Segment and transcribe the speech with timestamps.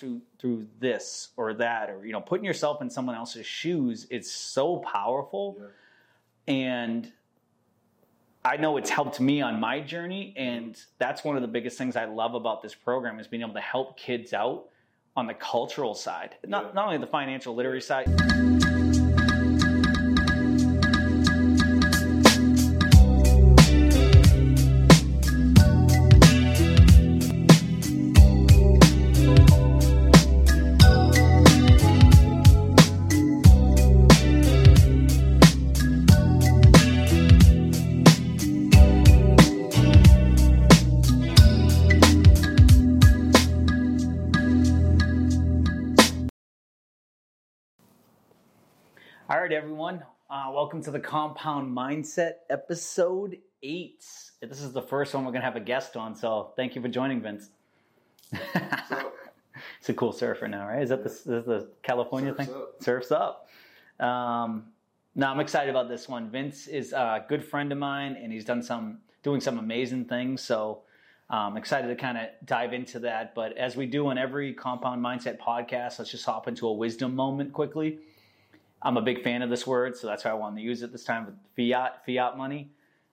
[0.00, 4.30] through through this or that or you know putting yourself in someone else's shoes it's
[4.30, 5.66] so powerful Yeah.
[6.54, 7.12] and
[8.42, 11.94] I know it's helped me on my journey, and that's one of the biggest things
[11.94, 14.64] I love about this program is being able to help kids out
[15.14, 16.72] on the cultural side, not Yeah.
[16.72, 18.69] not only the financial literacy side.
[49.50, 50.00] Right, everyone.
[50.30, 54.04] Uh, welcome to the Compound Mindset episode eight.
[54.40, 56.82] This is the first one we're going to have a guest on, so thank you
[56.82, 57.48] for joining, Vince.
[58.32, 58.38] So,
[59.80, 60.80] It's a cool surfer now, right?
[60.80, 62.54] Is that the, is the California Surf's thing?
[62.54, 62.74] up.
[62.80, 63.48] Surfs up.
[63.98, 64.66] Um,
[65.16, 66.30] no, I'm excited about this one.
[66.30, 70.42] Vince is a good friend of mine, and he's done some doing some amazing things.
[70.42, 70.82] So
[71.28, 73.34] I'm excited to kind of dive into that.
[73.34, 77.16] But as we do on every Compound Mindset podcast, let's just hop into a wisdom
[77.16, 77.98] moment quickly.
[78.82, 80.92] I'm a big fan of this word, so that's why I wanted to use it
[80.92, 82.70] this time fiat fiat money.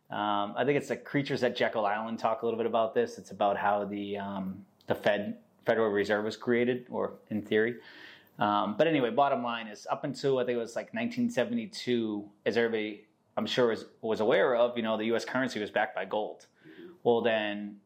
[0.10, 3.18] Um, I think it's the creatures at Jekyll Island talk a little bit about this.
[3.18, 7.76] It's about how the um, the Fed Federal Reserve was created, or in theory.
[8.40, 12.56] Um, but anyway, bottom line is up until I think it was like 1972, as
[12.56, 13.08] everybody
[13.38, 15.23] I'm sure was, was aware of, you know, the U.S.
[15.23, 16.48] currency was backed by gold.
[17.04, 17.78] Well, then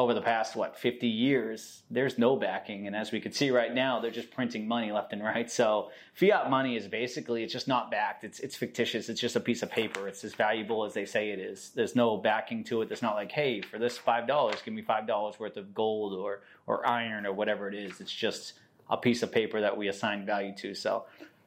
[0.00, 3.72] over the past what 50 years, there's no backing, and as we can see right
[3.72, 5.50] now, they're just printing money left and right.
[5.50, 8.24] So fiat money is basically it's just not backed.
[8.24, 9.10] It's it's fictitious.
[9.10, 10.08] It's just a piece of paper.
[10.08, 11.70] It's as valuable as they say it is.
[11.74, 12.88] There's no backing to it.
[12.88, 16.14] There's not like, hey, for this five dollars, give me five dollars worth of gold
[16.14, 18.00] or or iron or whatever it is.
[18.00, 18.54] It's just
[18.88, 20.74] a piece of paper that we assign value to.
[20.74, 21.04] So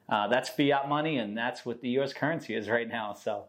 [0.09, 2.13] uh, that's fiat money, and that's what the U.S.
[2.13, 3.13] currency is right now.
[3.13, 3.45] So.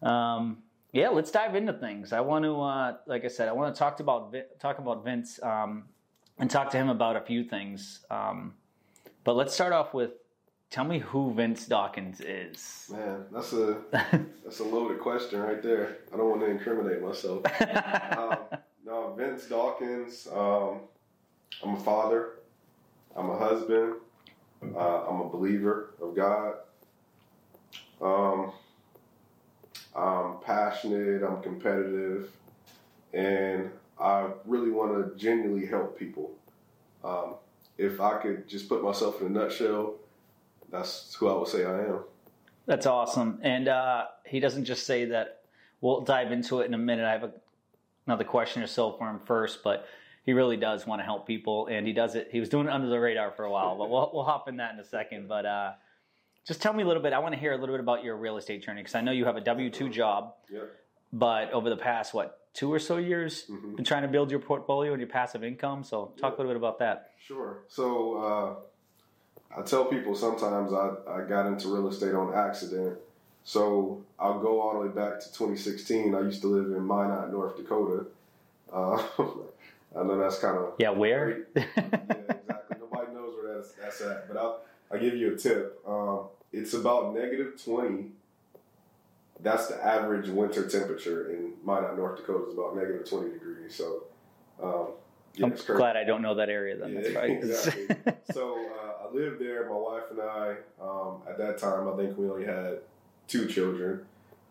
[0.00, 0.58] Um,
[0.92, 2.12] yeah, let's dive into things.
[2.12, 5.40] I want to, uh, like I said, I want to talk about talk about Vince
[5.42, 5.84] um,
[6.38, 8.00] and talk to him about a few things.
[8.10, 8.54] Um,
[9.24, 10.12] but let's start off with,
[10.70, 12.90] tell me who Vince Dawkins is.
[12.90, 13.78] man, that's a
[14.44, 15.98] that's a loaded question right there.
[16.12, 17.42] I don't want to incriminate myself.
[18.16, 18.38] um,
[18.84, 20.26] no, Vince Dawkins.
[20.34, 20.80] Um,
[21.62, 22.38] I'm a father.
[23.14, 23.94] I'm a husband.
[24.74, 26.54] Uh, I'm a believer of God.
[28.00, 28.52] Um,
[29.94, 31.22] I'm passionate.
[31.22, 32.30] I'm competitive,
[33.12, 36.32] and I really want to genuinely help people.
[37.02, 37.34] Um,
[37.76, 39.94] if I could just put myself in a nutshell,
[40.70, 42.00] that's who I would say I am.
[42.66, 43.38] That's awesome.
[43.42, 45.42] And uh, he doesn't just say that.
[45.80, 47.06] We'll dive into it in a minute.
[47.06, 47.32] I have a,
[48.06, 49.86] another question or so for him first, but
[50.24, 52.28] he really does want to help people, and he does it.
[52.30, 54.56] He was doing it under the radar for a while, but we'll we'll hop in
[54.58, 55.28] that in a second.
[55.28, 55.72] But uh,
[56.48, 57.12] just tell me a little bit.
[57.12, 59.12] I want to hear a little bit about your real estate journey because I know
[59.12, 60.70] you have a W two job, Yep.
[61.12, 63.76] but over the past what two or so years, Mhm.
[63.76, 65.84] been trying to build your portfolio and your passive income.
[65.84, 67.12] So talk a little bit about that.
[67.18, 67.58] Sure.
[67.68, 72.98] So uh, I tell people sometimes I, I got into real estate on accident.
[73.44, 76.14] So I'll go all the way back to 2016.
[76.14, 78.06] I used to live in Minot, North Dakota.
[78.72, 79.02] Uh,
[79.98, 81.46] I know that's kind of Yeah, where?
[81.54, 82.76] yeah, exactly.
[82.80, 84.28] Nobody knows where that's that's at.
[84.28, 84.60] But I'll
[84.90, 85.80] I'll give you a tip.
[85.86, 88.06] Um, it's about negative 20.
[89.40, 92.48] That's the average winter temperature in Minot, North Dakota.
[92.48, 93.74] Is about negative 20 degrees.
[93.74, 94.04] So.
[94.62, 94.88] Um,
[95.34, 96.76] yeah, I'm glad I don't know that area.
[96.76, 97.30] Then that's Yeah, right.
[97.42, 97.86] exactly.
[98.32, 99.68] so uh, I lived there.
[99.68, 100.56] My wife and I.
[100.80, 102.78] Um, at that time, I think we only had
[103.28, 104.04] two children,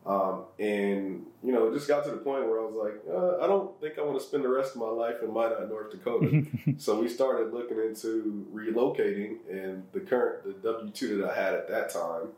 [0.08, 3.44] um, and you know, it just got to the point where I was like, uh,
[3.44, 5.92] I don't think I want to spend the rest of my life in Minot, North
[5.92, 6.46] Dakota.
[6.78, 11.54] so we started looking into relocating, and the current the W two that I had
[11.54, 12.30] at that time,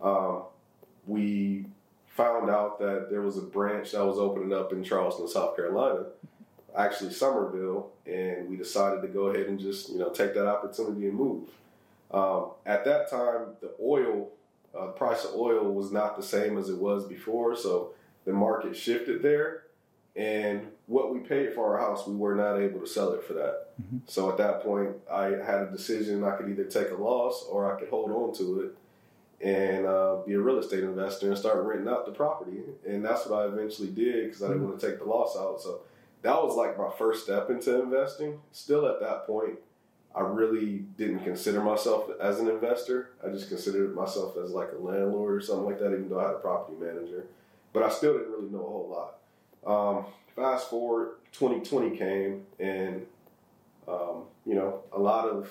[0.00, 0.42] um,
[1.06, 1.66] we
[2.08, 6.06] found out that there was a branch that was opening up in Charleston, South Carolina
[6.76, 11.06] actually Summerville, and we decided to go ahead and just you know take that opportunity
[11.06, 11.48] and move.
[12.10, 14.30] Um, at that time, the oil
[14.78, 17.92] uh, price of oil was not the same as it was before, so
[18.24, 19.64] the market shifted there.
[20.16, 23.32] And what we paid for our house, we were not able to sell it for
[23.34, 23.68] that.
[23.80, 24.00] Mhm.
[24.06, 27.72] So at that point, I had a decision: I could either take a loss or
[27.72, 28.76] I could hold on to it
[29.40, 32.60] and uh, be a real estate investor and start renting out the property.
[32.86, 35.62] And that's what I eventually did because I didn't want to take the loss out.
[35.62, 35.80] So
[36.22, 38.40] that was like my first step into investing.
[38.52, 39.58] Still at that point,
[40.14, 43.10] I really didn't consider myself as an investor.
[43.24, 46.26] I just considered myself as like a landlord or something like that, even though I
[46.26, 47.26] had a property manager.
[47.72, 49.14] But I still didn't really know a whole
[49.64, 49.98] lot.
[49.98, 53.06] Um, fast forward, 2020 came and
[53.90, 55.48] um, you know, a lot of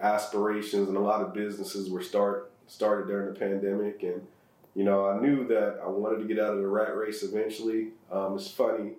[0.00, 4.26] aspirations and a lot of businesses were start started during the pandemic, and
[4.74, 7.88] you know, I knew that I wanted to get out of the rat race eventually.
[8.10, 8.92] Um, it's funny.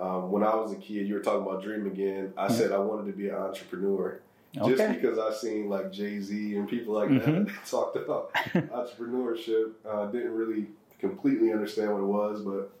[0.00, 2.32] Um, when I was a kid, you were talking about dream again.
[2.36, 2.54] I mm-hmm.
[2.54, 4.20] said I wanted to be an entrepreneur.
[4.56, 4.74] Okay.
[4.74, 7.44] Just because I seen like Jay Z and people like mm-hmm.
[7.44, 10.68] that talked about entrepreneurship, uh, didn't really
[10.98, 12.72] completely understand what it was, but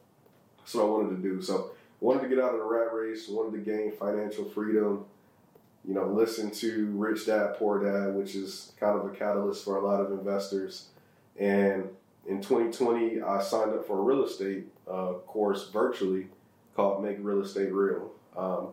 [0.58, 1.42] that's what I wanted to do.
[1.42, 5.04] So wanted to get out of the rat race, wanted to gain financial freedom.
[5.86, 9.76] You know, listen to Rich Dad Poor Dad, which is kind of a catalyst for
[9.76, 10.88] a lot of investors.
[11.38, 11.88] And
[12.26, 16.26] in 2020, I signed up for a real estate uh, course virtually
[16.80, 18.10] called Make Real Estate Real.
[18.36, 18.68] Um,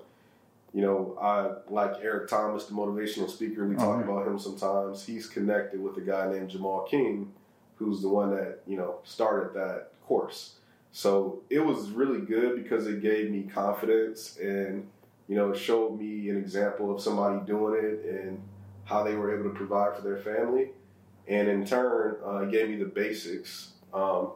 [0.74, 3.68] you know, I like Eric Thomas, the motivational speaker.
[3.68, 5.06] We talk oh, about him sometimes.
[5.06, 7.32] He's connected with a guy named Jamal King,
[7.76, 10.56] who's the one that you know started that course.
[10.92, 14.88] So it was really good because it gave me confidence and
[15.28, 18.42] you know showed me an example of somebody doing it and
[18.86, 20.70] how they were able to provide for their family
[21.28, 23.74] and in turn uh, it gave me the basics.
[23.94, 24.32] Um,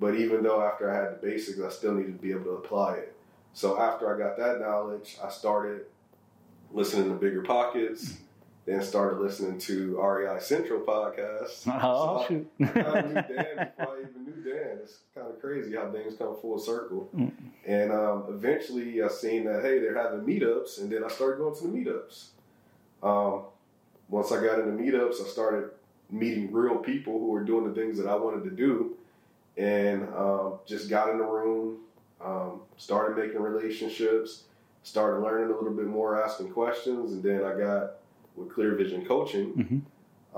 [0.00, 2.50] but even though after I had the basics, I still needed to be able to
[2.50, 3.16] apply it.
[3.52, 5.82] So after I got that knowledge, I started
[6.72, 8.18] listening to Bigger Pockets,
[8.66, 11.66] then started listening to REI Central podcast.
[11.82, 14.78] Oh, so I, I knew Dan before I even knew Dan.
[14.82, 17.08] It's kind of crazy how things come full circle.
[17.16, 17.32] Mm.
[17.66, 21.56] And um, eventually I seen that, hey, they're having meetups, and then I started going
[21.56, 22.26] to the meetups.
[23.02, 23.44] Um,
[24.08, 25.70] once I got into meetups, I started
[26.10, 28.96] meeting real people who were doing the things that I wanted to do,
[29.58, 31.78] and um, just got in the room,
[32.24, 34.44] um, started making relationships,
[34.84, 37.96] started learning a little bit more, asking questions, and then I got
[38.36, 39.52] with Clear Vision Coaching.
[39.54, 39.78] Mm-hmm.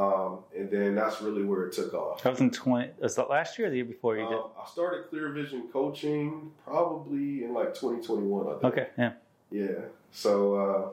[0.03, 2.23] Um, and then that's really where it took off.
[2.23, 4.35] 2020 was in 20, was that last year or the year before you did?
[4.35, 8.47] Um, I started Clear Vision Coaching probably in like 2021.
[8.47, 8.65] I think.
[8.65, 9.13] Okay, yeah,
[9.51, 9.67] yeah.
[10.13, 10.89] So uh,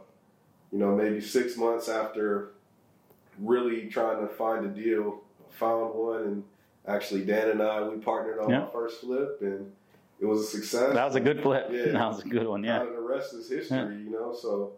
[0.73, 2.51] you know, maybe six months after
[3.39, 5.21] really trying to find a deal.
[5.51, 6.43] Found one, and
[6.87, 8.61] actually Dan and I we partnered on yeah.
[8.61, 9.71] my first flip, and
[10.19, 10.93] it was a success.
[10.93, 11.69] That was a good flip.
[11.71, 12.63] Yeah, that was a good one.
[12.63, 13.77] Yeah, and the rest is history.
[13.77, 13.89] Yeah.
[13.89, 14.71] You know, so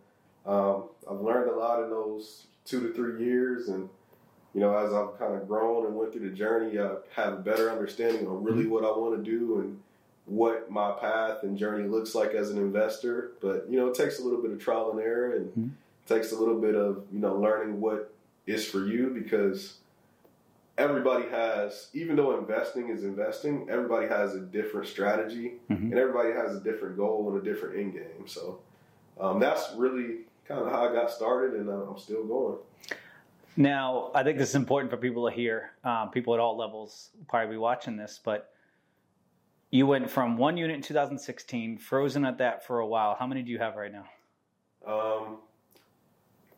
[0.46, 3.90] um, I've learned a lot in those two to three years, and
[4.54, 7.38] you know, as I've kind of grown and went through the journey, I have a
[7.38, 8.72] better understanding of really mm-hmm.
[8.72, 9.80] what I want to do and
[10.26, 13.32] what my path and journey looks like as an investor.
[13.42, 15.68] But you know, it takes a little bit of trial and error, and mm-hmm.
[16.08, 18.14] takes a little bit of you know learning what
[18.48, 19.79] is for you because
[20.80, 25.92] everybody has, even though investing is investing, everybody has a different strategy mm-hmm.
[25.92, 28.26] and everybody has a different goal and a different end game.
[28.26, 28.60] So
[29.20, 32.58] um, that's really kind of how I got started, and uh, I'm still going.
[33.58, 35.72] Now, I think this is important for people to hear.
[35.84, 38.54] Um, people at all levels probably be watching this, but
[39.70, 43.16] you went from one unit in 2016, frozen at that for a while.
[43.20, 44.06] How many do you have right now?
[44.88, 45.40] Um,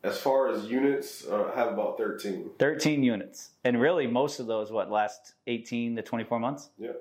[0.04, 2.50] as far as units, uh, I have about 13.
[2.58, 3.50] 13 units.
[3.64, 6.70] And really, most of those, what, last 18 to 24 months?
[6.78, 6.92] Yeah.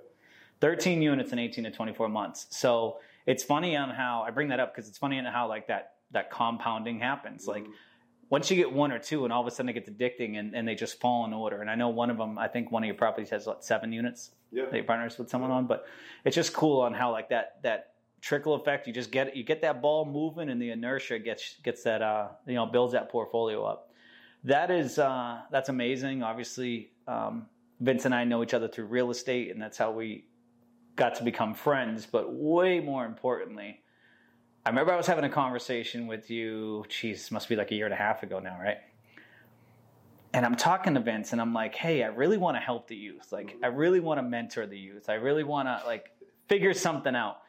[0.59, 2.45] 13 units in 18 to 24 months.
[2.51, 5.67] So it's funny on how, I bring that up because it's funny on how, like,
[5.67, 7.41] that, that compounding happens.
[7.47, 7.51] Mm-hmm.
[7.51, 7.65] Like,
[8.29, 10.55] once you get one or two and all of a sudden it gets addicting and,
[10.55, 11.61] and they just fall in order.
[11.61, 13.91] And I know one of them, I think one of your properties has what, seven
[13.91, 14.65] units yeah.
[14.71, 15.85] that you partners with someone on, but
[16.23, 17.90] it's just cool on how like that, that
[18.21, 18.87] trickle effect.
[18.87, 22.29] You just get you get that ball moving, and the inertia gets gets that uh,
[22.47, 23.91] you know builds that portfolio up.
[24.43, 26.23] That is uh, that's amazing.
[26.23, 27.47] Obviously, um,
[27.79, 30.25] Vince and I know each other through real estate, and that's how we
[30.95, 32.05] got to become friends.
[32.05, 33.81] But way more importantly,
[34.65, 36.85] I remember I was having a conversation with you.
[36.87, 38.77] Geez, must be like a year and a half ago now, right?
[40.33, 42.95] And I'm talking to Vince, and I'm like, "Hey, I really want to help the
[42.95, 43.31] youth.
[43.31, 45.09] Like, I really want to mentor the youth.
[45.09, 46.11] I really want to like
[46.47, 47.41] figure something out."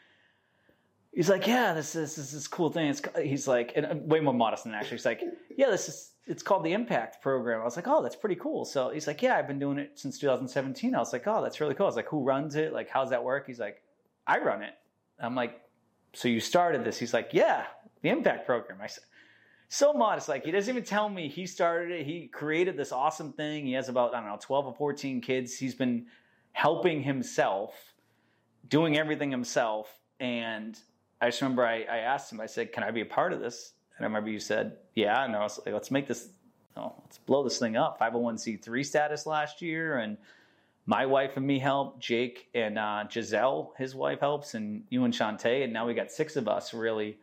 [1.13, 2.89] He's like, yeah, this is this, this cool thing.
[2.89, 4.97] It's, he's like, and uh, way more modest than actually.
[4.97, 5.23] He's like,
[5.57, 7.61] yeah, this is it's called the Impact Program.
[7.61, 8.65] I was like, oh, that's pretty cool.
[8.65, 10.95] So he's like, yeah, I've been doing it since 2017.
[10.95, 11.87] I was like, oh, that's really cool.
[11.87, 12.73] I was like, who runs it?
[12.73, 13.47] Like, how's that work?
[13.47, 13.83] He's like,
[14.27, 14.75] I run it.
[15.19, 15.61] I'm like,
[16.13, 16.99] so you started this?
[16.99, 17.65] He's like, yeah,
[18.03, 18.79] the Impact Program.
[18.81, 19.05] I said.
[19.69, 22.05] So modest, like he doesn't even tell me he started it.
[22.05, 23.65] He created this awesome thing.
[23.65, 25.57] He has about I don't know twelve or fourteen kids.
[25.57, 26.09] He's been
[26.53, 27.73] helping himself,
[28.69, 29.89] doing everything himself,
[30.21, 30.79] and
[31.23, 33.41] I just remember I, I asked him, I said, Can I be a part of
[33.41, 33.75] this?
[33.97, 35.25] And I remember you said, Yeah.
[35.25, 36.29] And I was like, Let's make this,
[36.77, 38.01] oh, let's blow this thing up.
[38.01, 39.99] 501c3 status last year.
[39.99, 40.19] And
[40.85, 42.01] my wife and me help.
[42.01, 44.55] Jake and uh, Giselle, his wife, helps.
[44.55, 45.63] And you and Shantae.
[45.63, 47.19] And now we got six of us really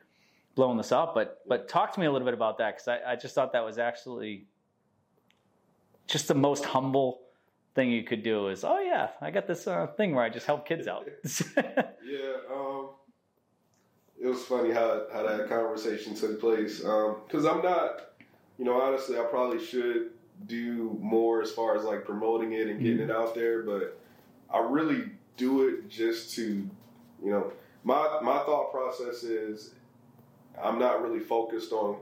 [0.55, 1.13] blowing this up.
[1.13, 3.51] But but talk to me a little bit about that because I, I just thought
[3.51, 4.45] that was actually
[6.07, 7.19] just the most humble
[7.75, 10.45] thing you could do is, oh yeah, I got this uh, thing where I just
[10.45, 11.07] help kids out.
[11.57, 12.78] yeah, um,
[14.21, 16.79] it was funny how how that conversation took place.
[16.79, 18.11] Because um, I'm not,
[18.57, 20.11] you know, honestly, I probably should
[20.45, 23.09] do more as far as like promoting it and getting mm-hmm.
[23.09, 23.99] it out there, but
[24.51, 25.03] I really
[25.37, 26.69] do it just to,
[27.23, 27.51] you know,
[27.83, 29.71] my my thought process is
[30.61, 31.97] I'm not really focused on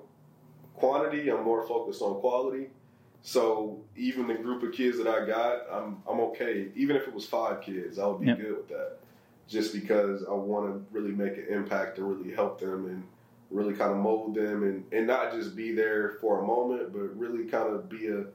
[0.73, 1.29] quantity.
[1.29, 2.67] I'm more focused on quality.
[3.21, 6.69] So even the group of kids that I got, I'm I'm okay.
[6.75, 8.39] Even if it was five kids, I would be yep.
[8.39, 8.97] good with that.
[9.47, 13.03] Just because I want to really make an impact and really help them and
[13.49, 17.17] really kind of mold them and, and not just be there for a moment, but
[17.17, 18.25] really kind of be a,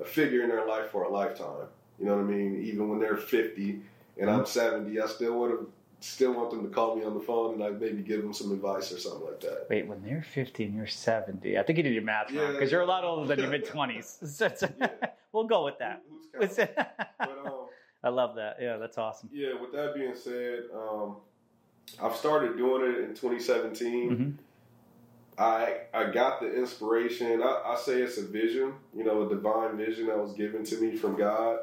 [0.00, 1.66] a figure in their life for a lifetime.
[1.98, 2.62] You know what I mean?
[2.62, 3.80] Even when they're 50
[4.18, 7.20] and I'm 70, I still want to still want them to call me on the
[7.20, 9.66] phone and I maybe give them some advice or something like that.
[9.68, 12.70] Wait, when they're 50 and you're 70, I think you did your math wrong because
[12.70, 14.72] yeah, you're a lot older than your mid 20s.
[14.80, 14.88] yeah.
[15.32, 16.02] We'll go with that.
[17.18, 17.59] but, um,
[18.02, 18.56] I love that.
[18.60, 19.28] Yeah, that's awesome.
[19.32, 21.16] Yeah, with that being said, um,
[22.02, 24.10] I've started doing it in 2017.
[24.10, 24.30] Mm-hmm.
[25.38, 27.42] I I got the inspiration.
[27.42, 30.76] I, I say it's a vision, you know, a divine vision that was given to
[30.80, 31.58] me from God.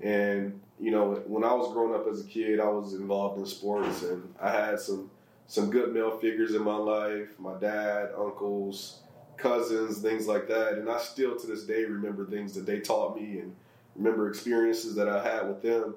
[0.00, 3.46] And you know, when I was growing up as a kid, I was involved in
[3.46, 5.10] sports, and I had some
[5.48, 7.28] some good male figures in my life.
[7.38, 9.00] My dad, uncles,
[9.36, 10.74] cousins, things like that.
[10.74, 13.56] And I still to this day remember things that they taught me and
[13.98, 15.94] remember experiences that I had with them.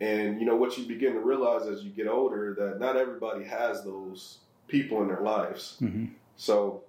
[0.00, 3.44] And you know what you begin to realize as you get older that not everybody
[3.44, 4.38] has those
[4.68, 5.78] people in their lives.
[5.80, 6.06] Mm-hmm.
[6.36, 6.82] So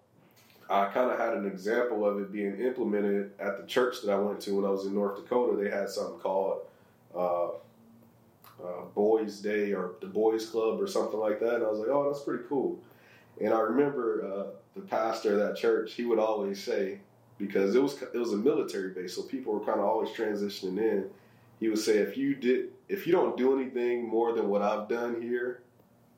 [0.69, 4.17] I kind of had an example of it being implemented at the church that I
[4.17, 5.55] went to when I was in North Dakota.
[5.55, 6.61] They had something called
[7.15, 7.47] uh,
[8.61, 11.55] uh, Boys Day or the Boys Club or something like that.
[11.55, 12.77] And I was like, oh, that's pretty cool.
[13.39, 14.43] And I remember uh,
[14.75, 16.99] the pastor of that church, he would always say,
[17.37, 20.77] because it was it was a military base, so people were kind of always transitioning
[20.79, 21.09] in.
[21.59, 24.87] He would say, if you did, if you don't do anything more than what I've
[24.87, 25.61] done here,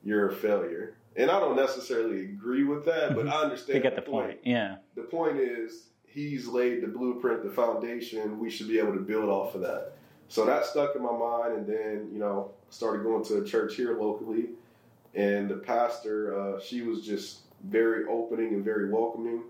[0.04, 0.94] you're a failure.
[1.16, 3.76] And I don't necessarily agree with that, but I understand.
[3.76, 4.26] You get the, the point.
[4.28, 4.40] point.
[4.44, 4.76] Yeah.
[4.94, 8.38] The point is, he's laid the blueprint, the foundation.
[8.38, 9.92] We should be able to build off of that.
[10.28, 13.74] So that stuck in my mind, and then you know started going to a church
[13.74, 14.50] here locally,
[15.14, 19.42] and the pastor, uh, she was just very opening and very welcoming.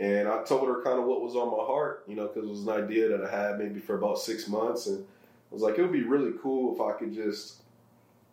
[0.00, 2.50] And I told her kind of what was on my heart, you know, because it
[2.50, 5.78] was an idea that I had maybe for about six months, and I was like,
[5.78, 7.56] it would be really cool if I could just,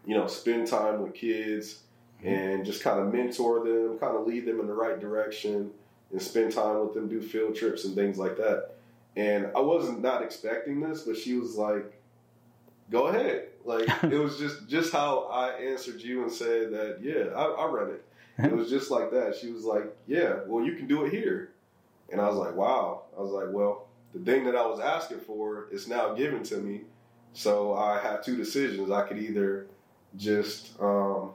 [0.05, 1.81] you know, spend time with kids
[2.19, 2.33] mm-hmm.
[2.33, 5.69] and just kind of mentor them, kind of lead them in the right direction,
[6.13, 8.75] and spend time with them, do field trips and things like that.
[9.17, 11.99] And I wasn't not expecting this, but she was like,
[12.89, 17.35] "Go ahead." Like it was just just how I answered you and said that, "Yeah,
[17.35, 18.05] I, I read it."
[18.37, 19.35] It was just like that.
[19.35, 21.49] She was like, "Yeah, well, you can do it here,"
[22.11, 25.19] and I was like, "Wow." I was like, "Well, the thing that I was asking
[25.19, 26.81] for is now given to me."
[27.33, 28.89] So I have two decisions.
[28.89, 29.67] I could either
[30.15, 31.31] just um,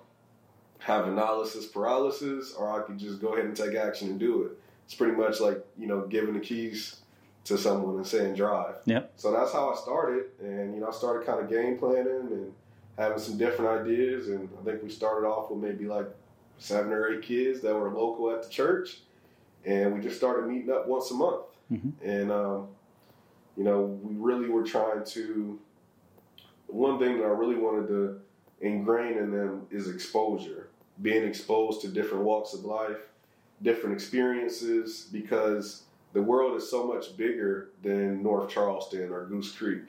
[0.78, 4.52] have analysis paralysis, or I could just go ahead and take action and do it.
[4.84, 7.00] It's pretty much like you know giving the keys
[7.44, 8.76] to someone and saying drive.
[8.84, 9.12] Yep.
[9.16, 12.52] So that's how I started, and you know I started kind of game planning and
[12.98, 16.06] having some different ideas, and I think we started off with maybe like
[16.58, 19.00] seven or eight kids that were local at the church,
[19.64, 21.90] and we just started meeting up once a month, mm-hmm.
[22.06, 22.68] and um,
[23.56, 25.58] you know we really were trying to.
[26.66, 28.20] One thing that I really wanted to
[28.60, 30.68] ingrain in them is exposure,
[31.02, 32.96] being exposed to different walks of life,
[33.62, 35.82] different experiences, because
[36.14, 39.82] the world is so much bigger than North Charleston or Goose Creek.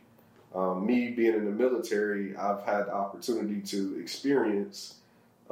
[0.54, 4.96] Um, me being in the military, I've had the opportunity to experience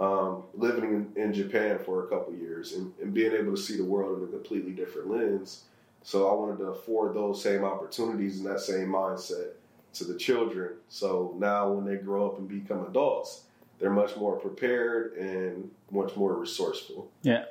[0.02, 0.84] um, living
[1.16, 4.18] in, in, Japan for a couple years and, and, being able to see the world
[4.18, 5.66] in a completely different lens.
[6.02, 9.52] So I wanted to afford those same opportunities and that same mindset
[9.94, 10.78] to the children.
[10.90, 13.44] So now when they grow up and become adults,
[13.80, 17.12] they're much more prepared and much more resourceful.
[17.22, 17.46] Yeah.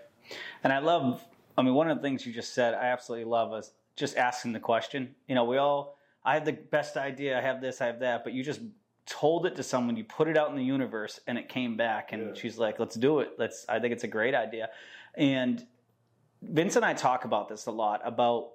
[0.64, 1.24] And I love
[1.60, 4.52] I mean, one of the things you just said, I absolutely love is just asking
[4.52, 5.14] the question.
[5.28, 8.24] You know, we all, I have the best idea, I have this, I have that,
[8.24, 8.60] but you just
[9.10, 12.12] told it to someone, you put it out in the universe, and it came back,
[12.12, 12.40] and yeah.
[12.40, 13.32] she's like, "Let's do it.
[13.38, 14.70] Let's." I think it's a great idea,
[15.16, 15.66] and
[16.40, 18.52] Vince and I talk about this a lot about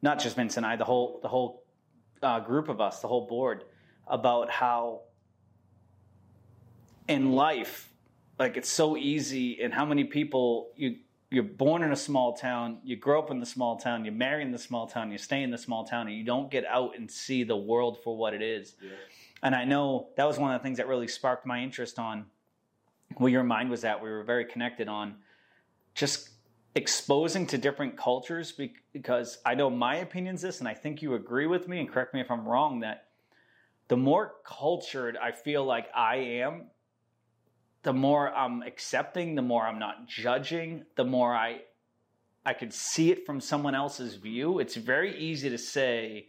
[0.00, 1.64] not just Vince and I, the whole the whole
[2.22, 3.64] uh, group of us, the whole board,
[4.06, 5.02] about how
[7.08, 7.92] in life,
[8.38, 10.96] like it's so easy, and how many people you
[11.30, 14.42] you're born in a small town, you grow up in the small town, you marry
[14.42, 16.96] in the small town, you stay in the small town, and you don't get out
[16.96, 18.76] and see the world for what it is.
[18.80, 18.90] Yeah.
[19.42, 22.26] And I know that was one of the things that really sparked my interest on
[23.16, 24.02] where your mind was at.
[24.02, 25.16] We were very connected on
[25.94, 26.30] just
[26.74, 28.52] exposing to different cultures
[28.92, 32.14] because I know my opinion's this, and I think you agree with me, and correct
[32.14, 33.06] me if I'm wrong, that
[33.88, 36.66] the more cultured I feel like I am,
[37.82, 41.62] the more I'm accepting, the more I'm not judging, the more I
[42.44, 44.58] I could see it from someone else's view.
[44.58, 46.28] It's very easy to say,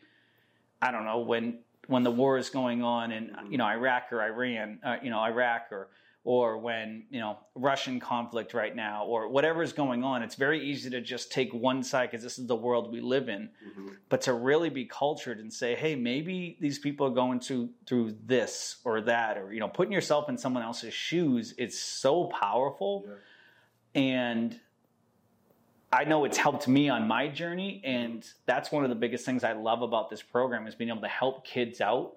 [0.81, 1.59] I don't know, when
[1.89, 5.19] when the war is going on in you know Iraq or Iran, uh, you know
[5.19, 5.89] Iraq or
[6.23, 10.21] or when you know Russian conflict right now or whatever is going on.
[10.21, 13.27] It's very easy to just take one side because this is the world we live
[13.27, 13.49] in.
[13.67, 13.87] Mm-hmm.
[14.09, 18.15] But to really be cultured and say, hey, maybe these people are going to through
[18.25, 23.05] this or that, or you know, putting yourself in someone else's shoes, it's so powerful.
[23.07, 24.01] Yeah.
[24.01, 24.59] And
[25.91, 29.43] I know it's helped me on my journey, and that's one of the biggest things
[29.43, 32.13] I love about this program is being able to help kids out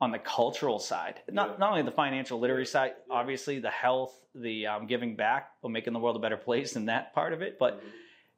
[0.00, 1.20] on the cultural side.
[1.30, 1.56] Not yeah.
[1.58, 3.14] not only the financial literacy side, yeah.
[3.14, 6.88] obviously the health, the um, giving back, or making the world a better place, and
[6.88, 7.88] that part of it, but mm-hmm.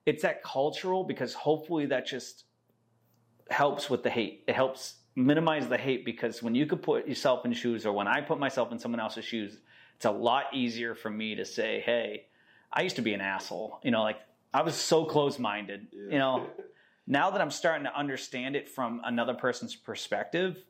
[0.07, 2.45] it's that cultural because hopefully that just
[3.51, 4.45] helps with the hate.
[4.47, 8.09] It helps minimize the hate because when you could put yourself in shoes, or when
[8.09, 9.59] I put myself in someone else's shoes,
[9.97, 12.27] it's a lot easier for me to say, "Hey,
[12.73, 14.21] I used to be an asshole," you know, like
[14.53, 15.89] I was so close minded.
[15.93, 16.13] Yeah.
[16.13, 16.47] You know,
[17.07, 20.65] now that I'm starting to understand it from another person's perspective,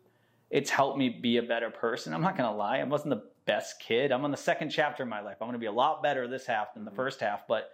[0.51, 2.15] it's helped me be a better person.
[2.15, 2.79] I'm not going to lie.
[2.79, 4.13] I wasn't the best kid.
[4.13, 5.37] I'm on the second chapter of my life.
[5.41, 6.97] I'm going to be a lot better this half than the mm-hmm.
[6.97, 7.71] first half, but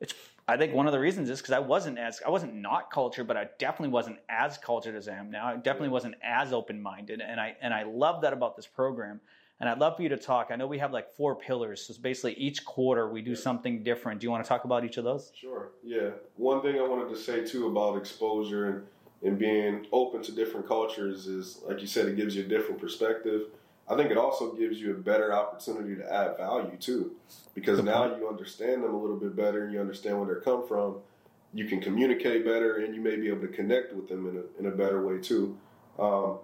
[0.00, 0.14] it's
[0.48, 3.28] I think one of the reasons is because I wasn't as I wasn't not cultured,
[3.28, 5.46] but I definitely wasn't as cultured as I am now.
[5.46, 9.20] I definitely wasn't as open minded, and I and I love that about this program.
[9.62, 10.48] And I'd love for you to talk.
[10.50, 11.86] I know we have like four pillars.
[11.86, 13.36] So basically each quarter we do yeah.
[13.36, 14.20] something different.
[14.20, 15.30] Do you want to talk about each of those?
[15.36, 15.70] Sure.
[15.84, 16.10] Yeah.
[16.34, 18.86] One thing I wanted to say too about exposure and,
[19.22, 22.80] and being open to different cultures is, like you said, it gives you a different
[22.80, 23.42] perspective.
[23.88, 27.12] I think it also gives you a better opportunity to add value too,
[27.54, 30.66] because now you understand them a little bit better and you understand where they come
[30.66, 30.96] from.
[31.54, 34.58] You can communicate better and you may be able to connect with them in a,
[34.58, 35.56] in a better way too.
[36.00, 36.38] Um,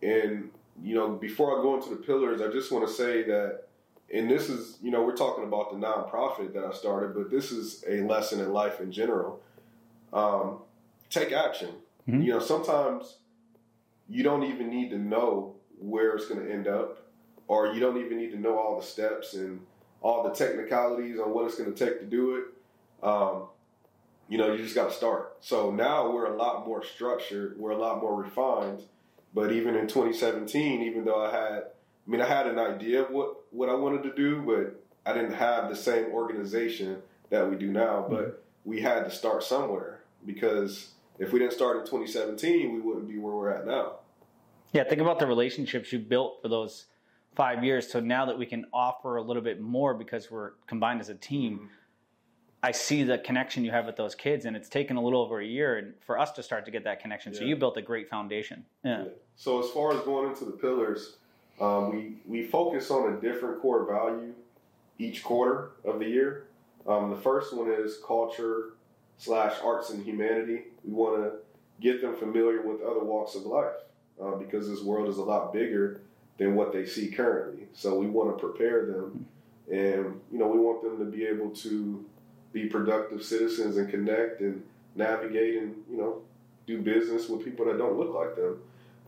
[0.00, 3.64] and you know, before I go into the pillars, I just want to say that,
[4.12, 7.50] and this is, you know, we're talking about the nonprofit that I started, but this
[7.50, 9.40] is a lesson in life in general.
[10.12, 10.58] Um,
[11.10, 11.70] take action.
[12.08, 12.22] Mm-hmm.
[12.22, 13.16] You know, sometimes
[14.08, 16.98] you don't even need to know where it's going to end up,
[17.48, 19.60] or you don't even need to know all the steps and
[20.00, 23.06] all the technicalities on what it's going to take to do it.
[23.06, 23.44] Um,
[24.28, 25.36] you know, you just got to start.
[25.40, 28.82] So now we're a lot more structured, we're a lot more refined
[29.34, 33.10] but even in 2017, even though I had, I mean, I had an idea of
[33.10, 36.98] what, what I wanted to do, but I didn't have the same organization
[37.30, 38.02] that we do now.
[38.02, 38.14] Mm-hmm.
[38.14, 43.08] But we had to start somewhere because if we didn't start in 2017, we wouldn't
[43.08, 43.96] be where we're at now.
[44.72, 46.86] Yeah, think about the relationships you built for those
[47.34, 47.90] five years.
[47.90, 51.14] So now that we can offer a little bit more because we're combined as a
[51.14, 51.70] team.
[52.64, 55.40] I see the connection you have with those kids, and it's taken a little over
[55.40, 57.32] a year for us to start to get that connection.
[57.32, 57.40] Yeah.
[57.40, 58.64] So you built a great foundation.
[58.84, 59.04] Yeah.
[59.04, 59.08] yeah.
[59.34, 61.16] So as far as going into the pillars,
[61.60, 64.32] um, we we focus on a different core value
[64.98, 66.46] each quarter of the year.
[66.86, 68.74] Um, the first one is culture
[69.18, 70.64] slash arts and humanity.
[70.84, 71.32] We want to
[71.80, 73.74] get them familiar with other walks of life
[74.22, 76.00] uh, because this world is a lot bigger
[76.38, 77.66] than what they see currently.
[77.72, 79.26] So we want to prepare them,
[79.68, 82.04] and you know we want them to be able to
[82.52, 84.62] be productive citizens and connect and
[84.94, 86.22] navigate and you know
[86.66, 88.60] do business with people that don't look like them.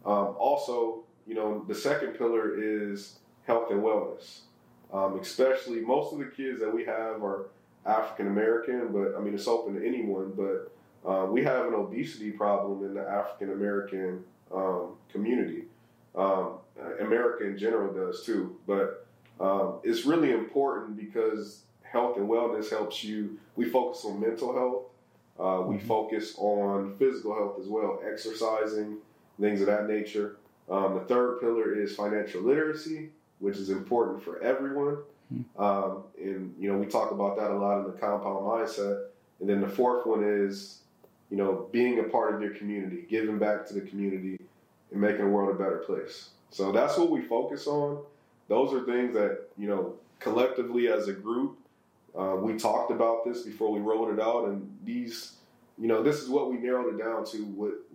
[0.04, 4.40] Um, also, you know, the second pillar is health and wellness.
[4.92, 7.46] Um, especially most of the kids that we have are
[7.87, 10.33] African American, but I mean it's open to anyone.
[10.37, 15.64] But uh, we have an obesity problem in the African American um, community.
[16.14, 16.59] Um,
[17.00, 19.07] America in general does too, but
[19.40, 21.62] um, it's really important because
[21.94, 23.38] health and wellness helps you.
[23.57, 24.83] We focus on mental health.
[25.38, 25.87] Uh, we mm-hmm.
[25.87, 28.98] focus on physical health as well, exercising,
[29.40, 30.37] things of that nature.
[30.70, 34.98] Um, the third pillar is financial literacy, which is important for everyone.
[35.33, 35.62] Mm-hmm.
[35.62, 39.07] Um, and you know, we talk about that a lot in the compound mindset.
[39.40, 40.80] And then the fourth one is,
[41.30, 44.38] you know, being a part of your community, giving back to the community,
[44.92, 46.30] and making the world a better place.
[46.50, 48.02] So that's what we focus on.
[48.48, 51.59] Those are things that you know collectively as a group
[52.18, 55.33] uh, we talked about this before we rolled it out, and these,
[55.79, 57.38] you know, this is what we narrowed it down to,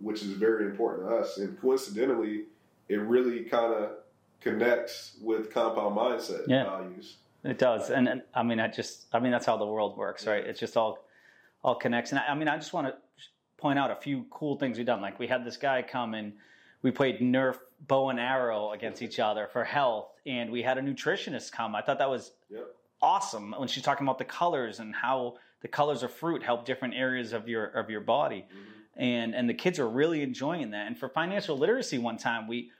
[0.00, 1.38] which is very important to us.
[1.38, 2.44] And coincidentally,
[2.88, 3.92] it really kind of
[4.40, 7.16] connects with compound mindset yeah, values.
[7.44, 10.26] It does, and, and, I mean, I just, I mean, that's how the world works,
[10.26, 10.44] right?
[10.44, 11.06] It's just all,
[11.64, 12.10] all connects.
[12.10, 12.94] And I, I mean, I just want to
[13.56, 15.00] point out a few cool things we've done.
[15.00, 16.34] Like we had this guy come and
[16.82, 17.56] we played Nerf
[17.86, 21.74] bow and arrow against each other for health, and we had a nutritionist come.
[21.74, 25.68] I thought that was yep awesome when she's talking about the colors and how the
[25.68, 28.46] colors of fruit help different areas of your of your body.
[28.48, 29.02] Mm-hmm.
[29.02, 30.86] And and the kids are really enjoying that.
[30.86, 32.70] And for financial literacy one time we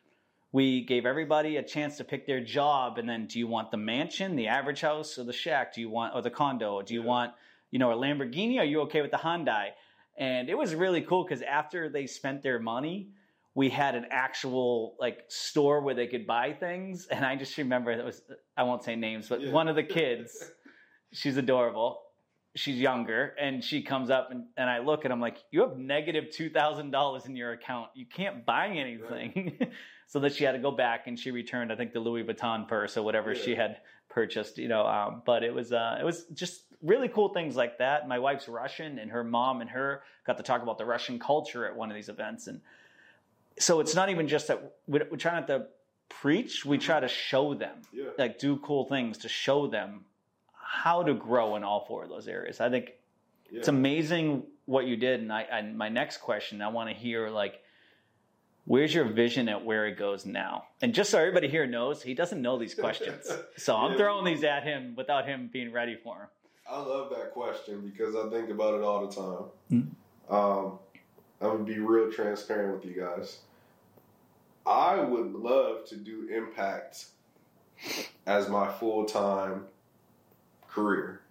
[0.52, 3.76] we gave everybody a chance to pick their job, and then do you want the
[3.76, 5.72] mansion, the average house, or the shack?
[5.74, 6.82] Do you want or the condo?
[6.82, 7.06] Do you Yeah.
[7.06, 7.34] want
[7.70, 8.58] you know a Lamborghini?
[8.58, 9.70] Are you okay with the Hyundai?
[10.18, 13.10] And it was really cool because after they spent their money,
[13.60, 17.06] we had an actual like store where they could buy things.
[17.10, 18.22] And I just remember it was
[18.56, 19.50] I won't say names, but Yeah.
[19.50, 20.50] one of the kids,
[21.12, 22.00] she's adorable.
[22.56, 25.76] She's younger, and she comes up and, and I look and I'm like, "You have
[25.76, 27.90] negative negative two thousand dollars in your account.
[27.94, 29.58] You can't buy anything."
[30.08, 32.66] so that she had to go back and she returned, I think, the Louis Vuitton
[32.66, 33.76] purse or whatever she had
[34.08, 34.56] purchased.
[34.58, 38.08] You know, um, but it was uh, it was just really cool things like that.
[38.08, 41.66] My wife's Russian, and her mom and her got to talk about the Russian culture
[41.68, 42.60] at one of these events, and
[43.58, 45.66] so it's not even just that we, we try not to
[46.08, 48.10] preach; we try to show them, Yeah.
[48.18, 50.04] like do cool things to show them
[50.54, 52.60] how to grow in all four of those areas.
[52.60, 52.92] I think
[53.50, 53.58] Yeah.
[53.60, 57.28] it's amazing what you did, and I and my next question, I want to hear
[57.28, 57.60] like.
[58.66, 60.64] Where's your vision at where it goes now?
[60.80, 63.26] And just so everybody here knows, he doesn't know these questions.
[63.56, 63.96] So I'm Yeah.
[63.96, 66.28] throwing these at him without him being ready for them.
[66.70, 69.44] I love that question because I think about it all the time.
[69.72, 70.32] Mm.
[70.32, 70.78] Um,
[71.40, 73.38] I'm gonna be real transparent with you guys.
[74.66, 77.06] I would love to do impact
[78.26, 79.66] as my full time
[80.68, 81.22] career.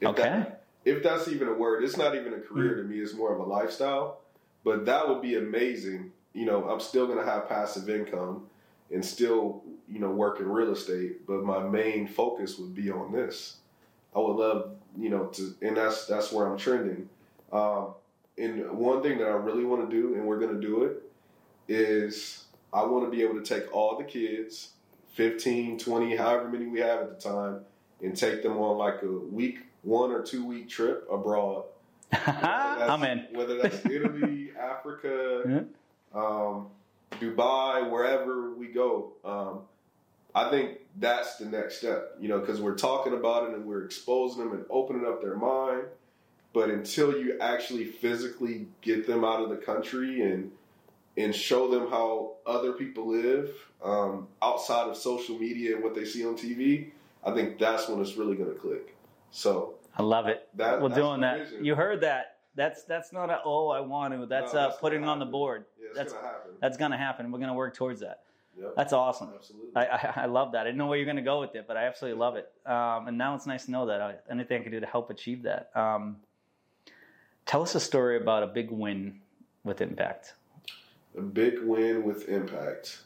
[0.00, 0.22] If Okay.
[0.22, 2.98] that- if that's even a word, it's not even a career to me.
[2.98, 4.20] It's more of a lifestyle.
[4.64, 6.12] But that would be amazing.
[6.34, 8.48] You know, I'm still gonna have passive income
[8.90, 11.26] and still, you know, work in real estate.
[11.26, 13.58] But my main focus would be on this.
[14.14, 17.08] I would love, you know, to, and that's that's where I'm trending.
[17.52, 17.94] Um,
[18.38, 21.02] and one thing that I really want to do, and we're going to do it,
[21.68, 24.70] is I want to be able to take all the kids,
[25.14, 27.60] 15, 20, however many we have at the time,
[28.02, 31.64] and take them on like a week, one or two week trip abroad.
[32.12, 33.26] I'm in.
[33.32, 35.66] Whether that's Italy, Africa,
[36.14, 36.66] um,
[37.12, 39.12] Dubai, wherever we go.
[39.24, 39.60] Um,
[40.34, 43.84] I think that's the next step, you know, because we're talking about it and we're
[43.84, 45.84] exposing them and opening up their mind.
[46.52, 50.50] But until you actually physically get them out of the country and
[51.16, 53.50] and show them how other people live
[53.84, 56.90] um, outside of social media and what they see on TV,
[57.22, 58.96] I think that's when it's really going to click.
[59.30, 60.48] So I love it.
[60.54, 61.40] that We're doing that.
[61.40, 61.64] vision.
[61.64, 62.36] You heard that.
[62.54, 64.26] That's that's not a oh I want to.
[64.26, 65.64] That's No, uh putting on the board.
[65.80, 66.50] Yeah, That's- going to happen.
[66.60, 67.32] That's gonna happen.
[67.32, 68.20] We're gonna work towards that.
[68.58, 69.30] Yep, That's awesome.
[69.34, 69.70] absolutely.
[69.74, 70.60] I, I, I love that.
[70.60, 72.50] I didn't know where you're gonna go with it, but I absolutely love it.
[72.70, 75.08] Um, and now it's nice to know that I, anything I can do to help
[75.08, 75.70] achieve that.
[75.74, 76.16] Um,
[77.46, 79.20] tell us a story about a big win
[79.64, 80.34] with impact.
[81.16, 83.00] A big win with impact.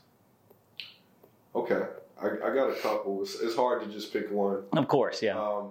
[1.55, 1.83] Okay,
[2.20, 3.22] I, I got a couple.
[3.22, 4.64] It's, it's hard to just pick one.
[4.72, 5.40] Of course, yeah.
[5.40, 5.70] Um,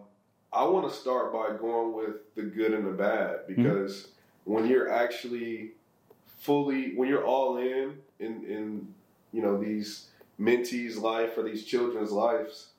[0.52, 4.10] I want to start by going with the good and the bad because
[4.46, 5.72] when you're actually
[6.40, 8.88] fully, when you're all in in in
[9.32, 10.08] you know these
[10.40, 12.70] mentees' life or these children's lives,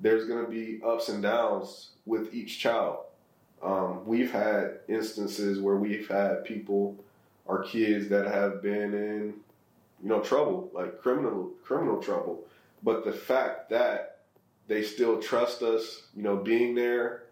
[0.00, 2.98] there's going to be ups and downs with each child.
[3.62, 6.96] Um, we've had instances where we've had people,
[7.46, 9.34] our kids that have been in,
[10.02, 12.44] you know, trouble, like criminal criminal trouble.
[12.82, 14.20] But the fact that
[14.66, 17.24] they still trust us, you know, being there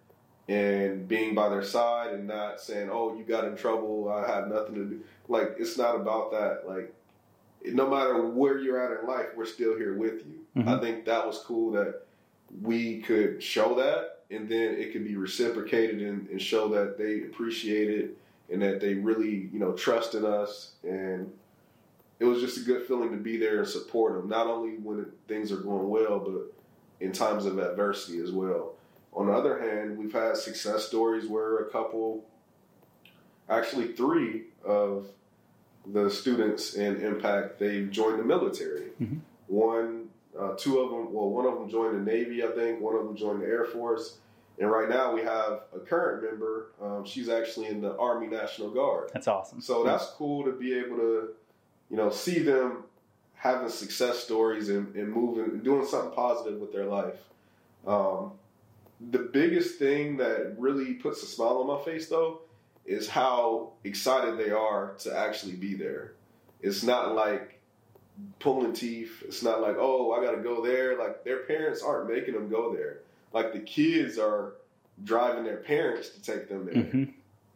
[0.49, 4.11] and being by their side and not saying, "Oh, you got in trouble.
[4.11, 6.65] I have nothing to do." Like it's not about that.
[6.69, 6.93] Like
[7.65, 10.63] no matter where you're at in life, we're still here with you.
[10.63, 10.69] Mhm.
[10.69, 12.03] I think that was cool that
[12.63, 17.23] we could show that, and then it can be reciprocated and, and show that they
[17.23, 18.17] appreciate it
[18.51, 20.73] and that they really, you know, trust in us.
[20.83, 21.33] And
[22.19, 25.07] it was just a good feeling to be there and support them, not only when
[25.27, 26.53] things are going well, but
[27.05, 28.75] in times of adversity as well.
[29.13, 32.25] On the other hand, we've had success stories where a couple,
[33.49, 35.09] actually three of
[35.87, 38.91] the students in Impact, they've joined the military.
[39.01, 39.21] Mhm.
[39.47, 40.08] One,
[40.39, 42.81] uh, two of them, well, one of them joined the Navy, I think.
[42.81, 44.19] One of them joined the Air Force.
[44.59, 46.73] And right now we have a current member.
[46.83, 49.11] Um, she's actually in the Army National Guard.
[49.13, 49.61] That's awesome.
[49.61, 51.29] So that's cool to be able to,
[51.91, 52.85] you know, see them
[53.35, 57.19] having success stories and, and moving doing something positive with their life.
[57.87, 58.33] Um,
[59.11, 62.41] the biggest thing that really puts a smile on my face though
[62.85, 66.15] is how excited they are to actually be there.
[66.61, 67.58] It's not like
[68.39, 69.23] pulling teeth.
[69.27, 70.99] It's not like, oh, I got to go there.
[70.99, 73.01] Like their parents aren't making them go there.
[73.33, 74.55] Like the kids are
[75.05, 77.05] driving their parents to take them there hmm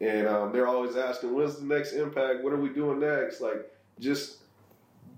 [0.03, 2.43] and um, they're always asking, "When's the next impact?
[2.43, 4.39] What are we doing next?" Like just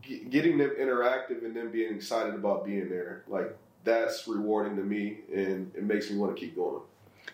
[0.01, 3.23] g- getting them interactive and them being excited about being there.
[3.27, 6.81] Like that's rewarding to me, and it makes me want to keep going.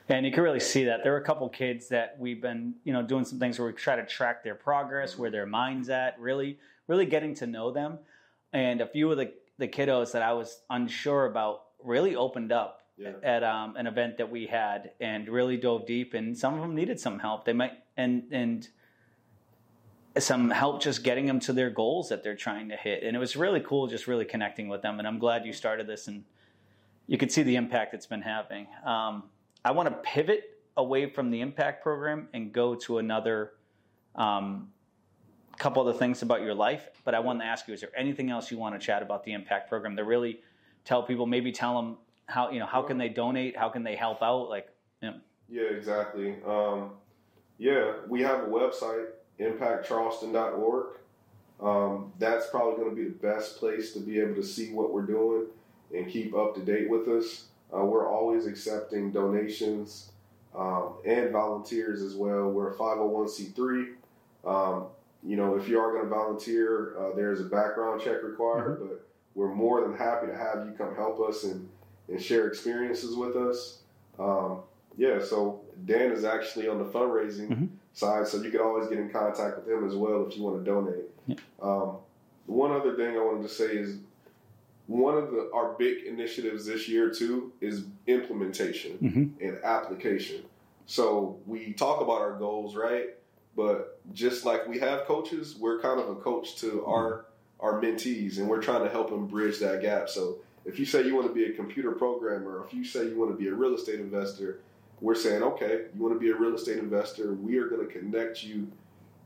[0.08, 1.04] And you can really see that.
[1.04, 3.74] There are a couple kids that we've been, you know, doing some things where we
[3.74, 6.58] try to track their progress, where their mind's at, really,
[6.92, 8.00] really getting to know them.
[8.54, 11.56] and a few of the the kiddos that I was unsure about
[11.94, 13.14] really opened up Yeah.
[13.36, 16.14] at um, an event that we had and really dove deep.
[16.14, 17.46] And some of them needed some help.
[17.46, 18.68] They might and and
[20.18, 23.04] some help just getting them to their goals that they're trying to hit.
[23.04, 25.00] And it was really cool, just really connecting with them.
[25.00, 26.26] And I'm glad you started this and
[27.08, 28.68] you could see the impact it's been having.
[28.86, 29.24] Um,
[29.64, 33.54] I want to pivot away from the impact program and go to another
[34.16, 34.71] um,
[35.62, 36.90] couple other things about your life.
[37.06, 39.24] But I want to ask you: Is there anything else you want to chat about
[39.24, 40.42] the impact program to really
[40.84, 41.28] tell people?
[41.28, 43.56] Maybe tell them how you know how can they donate?
[43.56, 44.50] How can they help out?
[44.50, 44.70] Like,
[45.48, 46.36] Yeah, exactly.
[46.46, 46.92] Um,
[47.58, 49.08] yeah, we have a website,
[49.40, 50.86] impactcharleston.org.
[51.62, 54.92] Um, that's probably going to be the best place to be able to see what
[54.92, 55.46] we're doing
[55.96, 57.46] and keep up to date with us.
[57.72, 60.12] Uh, we're always accepting donations
[60.58, 62.50] um, and volunteers as well.
[62.50, 63.94] We're a 501c3.
[64.44, 64.88] Um,
[65.24, 69.08] you know, if you are going to volunteer, uh, there's a background check required, but
[69.36, 71.70] we're more than happy to have you come help us and,
[72.10, 73.80] and share experiences with us.
[74.20, 74.60] Um,
[74.98, 77.70] yeah, so Dan is actually on the fundraising Mhm.
[77.94, 80.64] side, so you can always get in contact with him as well if you want
[80.64, 81.06] to donate.
[81.28, 81.36] Yeah.
[81.62, 81.98] Um,
[82.48, 83.98] one other thing I wanted to say is
[84.88, 89.48] one of the our big initiatives this year too is implementation Mhm.
[89.48, 90.42] and application.
[90.88, 93.12] So we talk about our goals, right?
[93.56, 97.26] But just like we have coaches, we're kind of a coach to our
[97.60, 100.10] our mentees, and we're trying to help them bridge that gap.
[100.10, 103.18] So if you say you want to be a computer programmer, if you say you
[103.18, 104.60] want to be a real estate investor,
[105.00, 107.92] we're saying, okay, you want to be a real estate investor, we are going to
[107.92, 108.72] connect you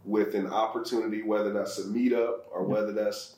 [0.06, 3.36] with an opportunity, whether that's a meetup or whether that's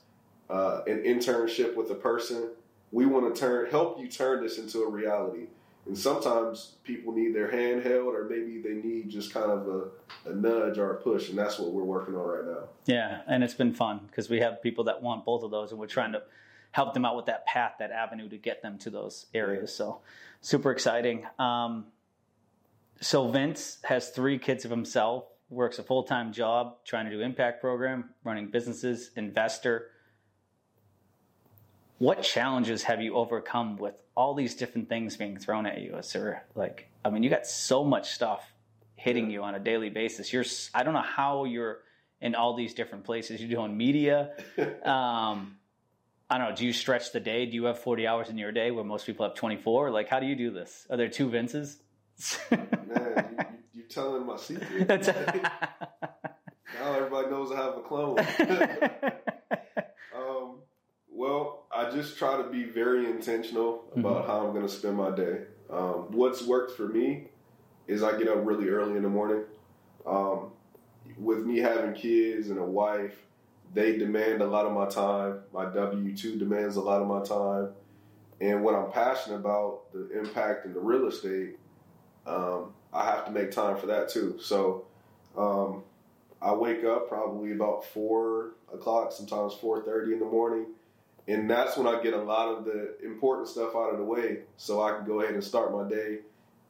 [0.49, 2.49] uh, an internship with a person.
[2.91, 5.47] We want to turn help you turn this into a reality.
[5.87, 10.29] And sometimes people need their hand held, or maybe they need just kind of a,
[10.29, 12.67] a nudge or a push, and that's what we're working on right now.
[12.85, 15.79] yeah, and it's been fun because we have people that want both of those, and
[15.79, 16.21] we're trying to
[16.71, 19.73] help them out with that path, that avenue to get them to those areas.
[19.73, 20.01] So
[20.41, 21.25] super exciting.
[21.39, 21.85] Um,
[22.99, 27.21] so Vince has three kids of himself, works a full time job, trying to do
[27.21, 29.91] impact program, running businesses, investor.
[31.99, 35.95] What challenges have you overcome with all these different things being thrown at you?
[35.95, 38.53] Is there like, I mean, you got so much stuff
[38.95, 40.31] hitting you on a daily basis.
[40.31, 41.79] You're, I don't know how you're
[42.21, 43.41] in all these different places.
[43.41, 44.33] You're doing media.
[44.83, 45.57] Um,
[46.29, 46.55] I don't know.
[46.55, 47.45] Do you stretch the day?
[47.45, 49.91] Do you have 40 hours in your day where most people have 24?
[49.91, 50.85] Like, how do you do this?
[50.89, 51.77] Are there two Vinces?
[52.51, 55.07] Man, you, you telling my secret.
[56.79, 58.17] Now everybody knows I have a clone.
[61.87, 65.43] I just try to be very intentional about how I'm going to spend my day.
[65.69, 67.27] Um, what's worked for me
[67.87, 69.43] is I get up really early in the morning.
[70.05, 70.51] Um,
[71.17, 73.15] with me having kids and a wife,
[73.73, 75.39] they demand a lot of my time.
[75.53, 77.69] My W 2 demands a lot of my time.
[78.41, 81.57] And what I'm passionate about, the impact in the real estate,
[82.25, 84.37] um, I have to make time for that too.
[84.41, 84.85] So
[85.37, 85.83] um,
[86.41, 90.67] I wake up probably about four o'clock, sometimes four thirty in the morning,
[91.27, 94.39] and that's when I get a lot of the important stuff out of the way,
[94.57, 96.19] so I can go ahead and start my day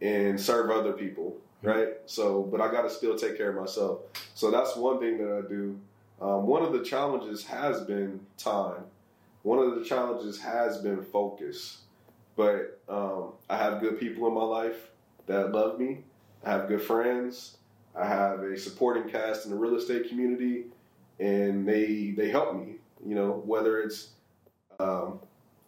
[0.01, 1.37] and serve other people.
[1.63, 1.87] Right.
[2.05, 4.01] So, but I got to still take care of myself.
[4.35, 5.79] So that's one thing that I do.
[6.21, 8.83] Um, one of the challenges has been time.
[9.41, 11.81] One of the challenges has been focus.
[12.35, 14.91] But um, I have good people in my life
[15.25, 16.03] that love me.
[16.45, 17.57] I have good friends.
[17.95, 20.65] I have a supporting cast in the real estate community,
[21.19, 22.75] and they they help me.
[23.03, 24.09] You know, whether it's
[24.79, 25.19] um,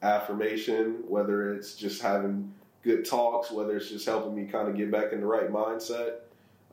[0.02, 4.92] affirmation, whether it's just having good talks, whether it's just helping me kind of get
[4.92, 6.16] back in the right mindset.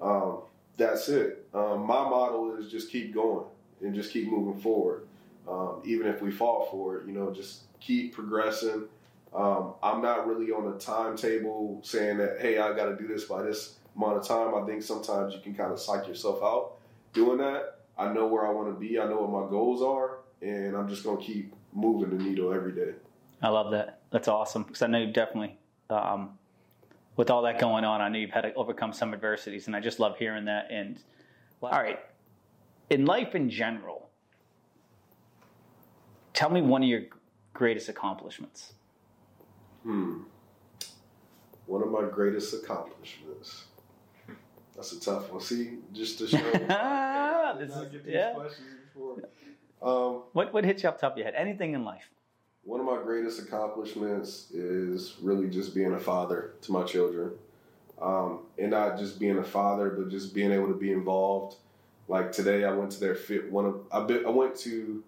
[0.01, 0.39] Um,
[0.77, 1.47] that's it.
[1.55, 3.47] Um, my model is just keep going
[3.83, 5.07] and just keep moving forward.
[5.49, 8.85] Um, even if we fall for it, you know, just keep progressing.
[9.35, 13.25] Um, I'm not really on a timetable saying that, hey, I got to do this
[13.25, 14.55] by this amount of time.
[14.55, 16.73] I think sometimes you can kind of psych yourself out
[17.13, 17.81] doing that.
[17.99, 18.99] I know where I want to be.
[18.99, 22.53] I know what my goals are, and I'm just going to keep moving the needle
[22.53, 22.93] every day.
[23.43, 24.01] I love that.
[24.11, 25.59] That's awesome because I know you've definitely,
[25.91, 26.39] um,
[27.17, 29.81] with all that going on, I know you've had to overcome some adversities, and I
[29.81, 30.69] just love hearing that.
[30.71, 30.99] And
[31.63, 32.01] all right,
[32.91, 34.09] in life in general,
[36.33, 37.03] tell me one of your
[37.53, 38.73] greatest accomplishments.
[39.83, 40.21] Hmm.
[41.67, 43.65] One of my greatest accomplishments.
[44.75, 45.41] That's a tough one.
[45.41, 46.39] See, just to show.
[47.59, 48.35] This is- yeah.
[49.83, 51.35] Um, What what hits you up top of your head?
[51.37, 52.09] Anything in life?
[52.65, 57.33] One of my greatest accomplishments is really just being a father to my children.
[58.01, 61.57] Um, and not just being a father, but just being able to be involved.
[62.09, 63.51] Like today, I went to their fit.
[63.51, 65.03] One of I, been, I went to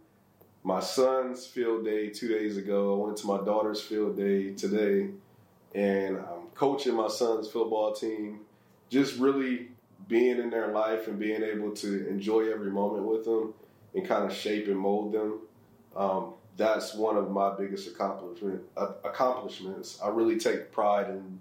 [0.63, 3.01] my son's field day two days ago.
[3.01, 5.11] I went to my daughter's field day today,
[5.75, 8.41] and I'm coaching my son's football team.
[8.89, 9.69] Just really
[10.09, 13.53] being in their life and being able to enjoy every moment with them
[13.95, 15.41] and kind of shape and mold them.
[15.97, 19.99] Um, that's one of my biggest accomplishment, uh, accomplishments.
[20.03, 21.39] I really take pride in,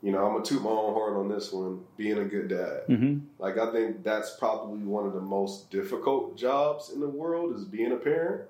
[0.00, 2.82] you know, I'm gonna toot my own horn on this one, being a good dad.
[2.88, 3.18] Mm-hmm.
[3.38, 7.64] Like I think that's probably one of the most difficult jobs in the world is
[7.64, 8.42] being a parent,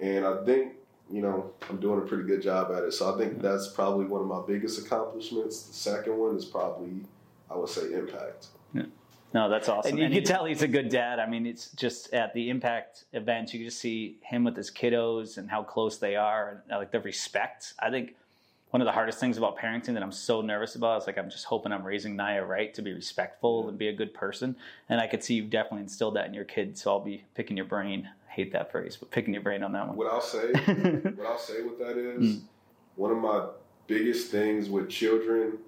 [0.00, 0.72] and I think
[1.10, 2.92] you know I'm doing a pretty good job at it.
[2.92, 5.64] So I think that's probably one of my biggest accomplishments.
[5.64, 7.02] The second one is probably
[7.50, 8.46] I would say impact.
[9.34, 9.90] No, that's awesome.
[9.90, 11.18] And And you you can can tell he's a good dad.
[11.18, 14.70] I mean, it's just at the impact events, you can just see him with his
[14.70, 17.74] kiddos and how close they are and uh, like the respect.
[17.80, 18.14] I think
[18.70, 21.30] one of the hardest things about parenting that I'm so nervous about is like I'm
[21.30, 24.54] just hoping I'm raising Naya right to be respectful and be a good person.
[24.88, 26.82] And I could see you've definitely instilled that in your kids.
[26.82, 28.08] So I'll be picking your brain.
[28.28, 29.96] I hate that phrase, but picking your brain on that one.
[29.96, 30.52] What I'll say,
[31.16, 32.42] what I'll say with that is
[32.94, 33.46] one of my
[33.88, 35.58] biggest things with children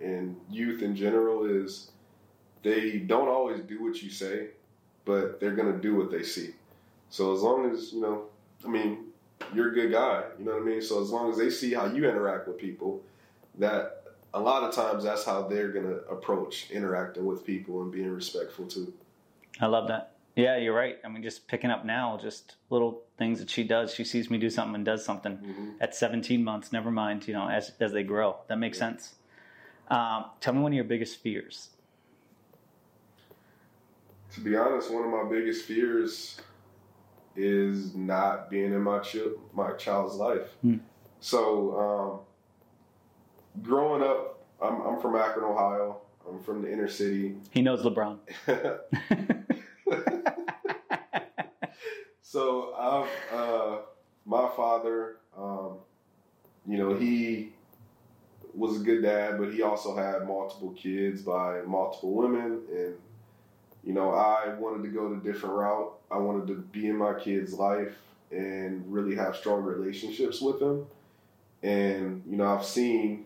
[0.00, 1.90] and youth in general is
[2.62, 4.48] they don't always do what you say,
[5.04, 6.50] but they're gonna do what they see.
[7.10, 8.24] So as long as you know,
[8.64, 9.06] I mean,
[9.54, 10.24] you're a good guy.
[10.38, 10.82] You know what I mean.
[10.82, 13.02] So as long as they see how you interact with people,
[13.58, 18.10] that a lot of times that's how they're gonna approach interacting with people and being
[18.10, 18.92] respectful too.
[19.60, 20.12] I love that.
[20.36, 20.98] Yeah, you're right.
[21.04, 23.92] I mean, just picking up now, just little things that she does.
[23.92, 25.74] She sees me do something and does something Mhm.
[25.80, 26.70] at 17 months.
[26.72, 28.36] Never mind, you know, as as they grow.
[28.46, 29.16] That makes sense.
[29.88, 31.70] Um, tell me one of your biggest fears.
[34.34, 36.40] To be honest, one of my biggest fears
[37.34, 39.20] is not being in my chi-
[39.52, 40.48] my child's life.
[40.62, 40.76] Hmm.
[41.20, 42.24] So,
[43.56, 45.98] um, growing up, I'm, I'm from Akron, Ohio.
[46.28, 47.36] I'm from the inner city.
[47.52, 48.18] He knows LeBron.
[52.22, 53.78] so, I've, uh,
[54.26, 55.78] my father, um,
[56.66, 57.52] you know, he
[58.54, 62.94] was a good dad, but he also had multiple kids by multiple women and
[63.88, 65.94] you know, I wanted to go the different route.
[66.10, 67.96] I wanted to be in my kid's life
[68.30, 70.84] and really have strong relationships with them.
[71.62, 73.24] And, you know, I've seen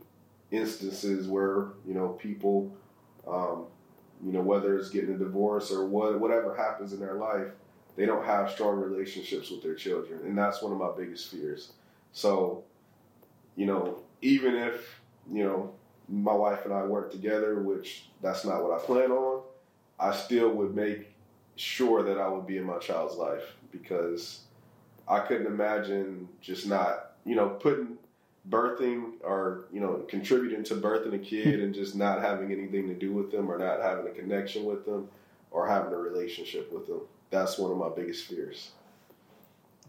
[0.53, 2.73] instances where, you know, people,
[3.27, 3.65] um,
[4.25, 7.49] you know, whether it's getting a divorce or what, whatever happens in their life,
[7.97, 10.21] they don't have strong relationships with their children.
[10.23, 11.73] And that's one of my biggest fears.
[12.13, 12.63] So,
[13.57, 15.75] you know, even if, you know,
[16.09, 19.43] my wife and I work together, which that's not what I plan on,
[20.03, 21.07] I still would make
[21.55, 24.41] sure that I would be in my child's life because
[25.07, 27.99] I couldn't imagine just not, you know, putting
[28.51, 32.95] birthing or, you know, contributing to birthing a kid and just not having anything to
[32.95, 35.09] do with them or not having a connection with them
[35.53, 37.03] or having a relationship with them.
[37.31, 38.73] That's one of my biggest fears.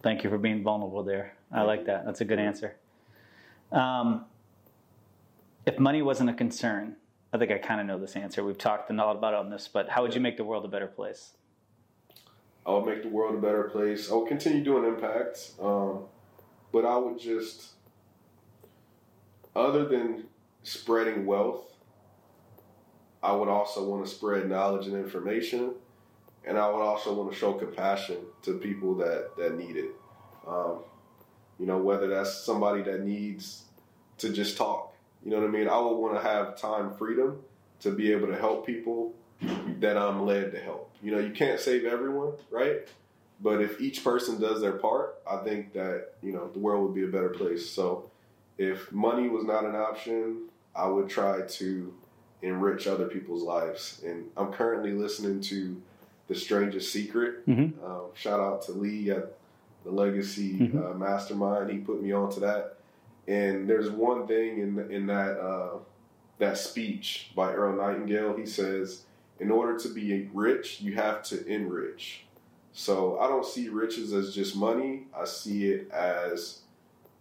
[0.03, 1.33] Thank you for being vulnerable there.
[1.51, 2.05] I like that.
[2.05, 2.75] That's a good answer.
[3.71, 4.25] Um,
[5.65, 6.97] if money wasn't a concern,
[7.33, 8.43] I think I kind of know this answer.
[8.43, 10.65] We've talked a lot about it on this, but how would you make the world
[10.65, 11.31] a better place?
[12.63, 14.11] I would make the world a better place.
[14.11, 16.03] I would continue doing impact, um,
[16.71, 17.69] but I would just,
[19.55, 20.25] other than
[20.61, 21.73] spreading wealth,
[23.23, 25.73] I would also want to spread knowledge and information,
[26.45, 29.91] and I would also want to show compassion to people that that need it.
[30.47, 30.79] Um,
[31.57, 33.63] you know, whether that's somebody that needs
[34.19, 34.92] to just talk.
[35.23, 35.67] You know what I mean?
[35.67, 37.39] I would want to have time freedom
[37.81, 39.13] to be able to help people
[39.79, 40.91] that I'm led to help.
[41.01, 42.87] You know, you can't save everyone, right?
[43.41, 46.95] But if each person does their part, I think that, you know, the world would
[46.95, 47.69] be a better place.
[47.69, 48.09] So
[48.57, 51.93] if money was not an option, I would try to
[52.41, 54.01] enrich other people's lives.
[54.05, 55.81] And I'm currently listening to
[56.27, 57.45] The Strangest Secret.
[57.47, 57.73] Mhm.
[57.83, 59.33] Um, shout out to Lee at
[59.83, 60.91] the Legacy Mhm.
[60.91, 61.69] uh, Mastermind.
[61.69, 62.77] He put me onto that.
[63.27, 65.77] And there's one thing in in that uh,
[66.39, 68.35] that speech by Earl Nightingale.
[68.35, 69.03] He says,
[69.39, 72.25] "In order to be rich, you have to enrich."
[72.73, 75.03] So I don't see riches as just money.
[75.15, 76.61] I see it as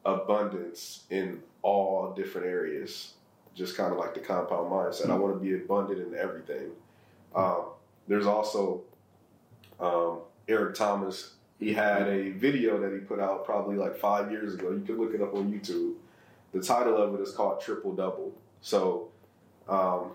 [0.05, 3.15] abundance in all different areas.
[3.55, 5.11] Just kind of like the compound mindset.
[5.11, 6.71] I want to be abundant in everything.
[7.35, 7.65] Um,
[8.09, 8.83] there's also
[9.79, 11.35] um, Eric Thomas.
[11.63, 14.73] He had a video that he put out probably like five years ago.
[14.73, 15.95] You can look it up on YouTube.
[16.53, 18.33] The title of it is called Triple Double.
[18.61, 19.09] So
[19.69, 20.13] um,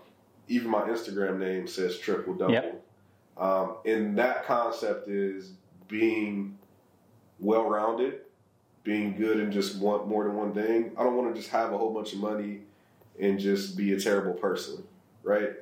[0.48, 2.52] even my Instagram name says Triple Double.
[2.52, 2.84] Yep.
[3.38, 5.52] Um, and that concept is
[5.88, 6.58] being
[7.40, 8.20] well rounded,
[8.84, 10.92] being good in just one more than one thing.
[10.98, 12.60] I don't want to just have a whole bunch of money
[13.18, 14.82] and just be a terrible person,
[15.22, 15.52] right?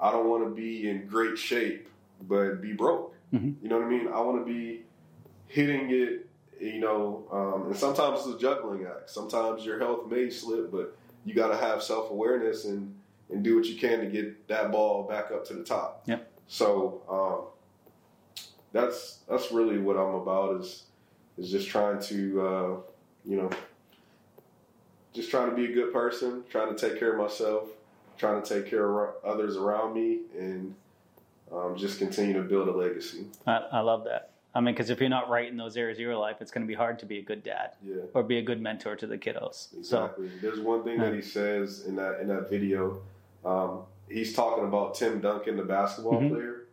[0.00, 1.88] I don't want to be in great shape
[2.26, 3.14] but be broke.
[3.32, 3.54] Mhm.
[3.62, 4.08] You know what I mean?
[4.08, 4.82] I want to be
[5.48, 6.28] hitting it
[6.60, 9.10] you know, um, and sometimes it's a juggling act.
[9.10, 12.94] Sometimes your health may slip, but you got to have self awareness and
[13.30, 16.02] and do what you can to get that ball back up to the top.
[16.06, 16.30] Yep.
[16.48, 20.84] So um, that's that's really what I'm about is
[21.36, 22.76] is just trying to uh,
[23.24, 23.50] you know
[25.12, 27.68] just trying to be a good person, trying to take care of myself,
[28.16, 30.74] trying to take care of others around me, and
[31.52, 33.26] um, just continue to build a legacy.
[33.46, 34.32] I, I love that.
[34.54, 36.62] I mean, because if you're not right in those areas of your life, it's going
[36.66, 37.96] to be hard to be a good dad Yeah.
[38.14, 39.68] or be a good mentor to the kiddos.
[39.84, 40.30] So, Exactly.
[40.40, 43.00] There's one thing that he says in that in that video.
[43.44, 46.30] Um, he's talking about Tim Duncan, the basketball Mhm.
[46.30, 46.64] player,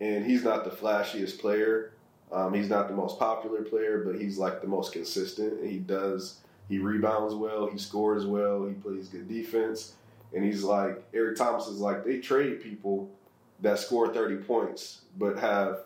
[0.00, 1.92] and he's not the flashiest player.
[2.30, 5.64] Um, he's not the most popular player, but he's like the most consistent.
[5.64, 6.40] He does.
[6.68, 7.66] He rebounds well.
[7.66, 8.66] He scores well.
[8.66, 9.94] He plays good defense.
[10.34, 13.10] And he's like Eric Thomas is like they trade people
[13.60, 15.80] that score 30 points but have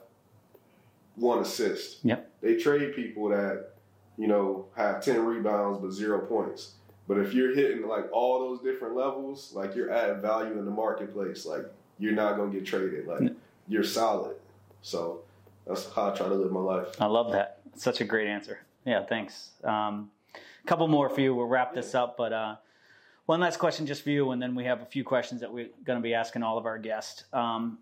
[1.17, 1.99] one assist.
[2.05, 2.31] Yep.
[2.41, 3.73] They trade people that
[4.17, 6.73] you know have 10 rebounds but zero points.
[7.09, 10.71] But if you're hitting like all those different levels, like you're adding value in the
[10.71, 11.65] marketplace, like
[11.99, 13.07] you're not gonna get traded.
[13.07, 13.33] Like
[13.69, 14.37] you're solid.
[14.83, 15.23] So
[15.67, 17.01] that's how I try to live my life.
[17.01, 17.61] I love that.
[17.75, 18.61] Such a great answer.
[18.85, 19.51] Yeah, thanks.
[19.65, 21.35] Um, a couple more for you.
[21.35, 22.57] We'll wrap this up, but uh,
[23.27, 25.69] one last question just for you, and then we have a few questions that we're
[25.85, 27.25] going to be asking all of our guests.
[27.33, 27.79] Um,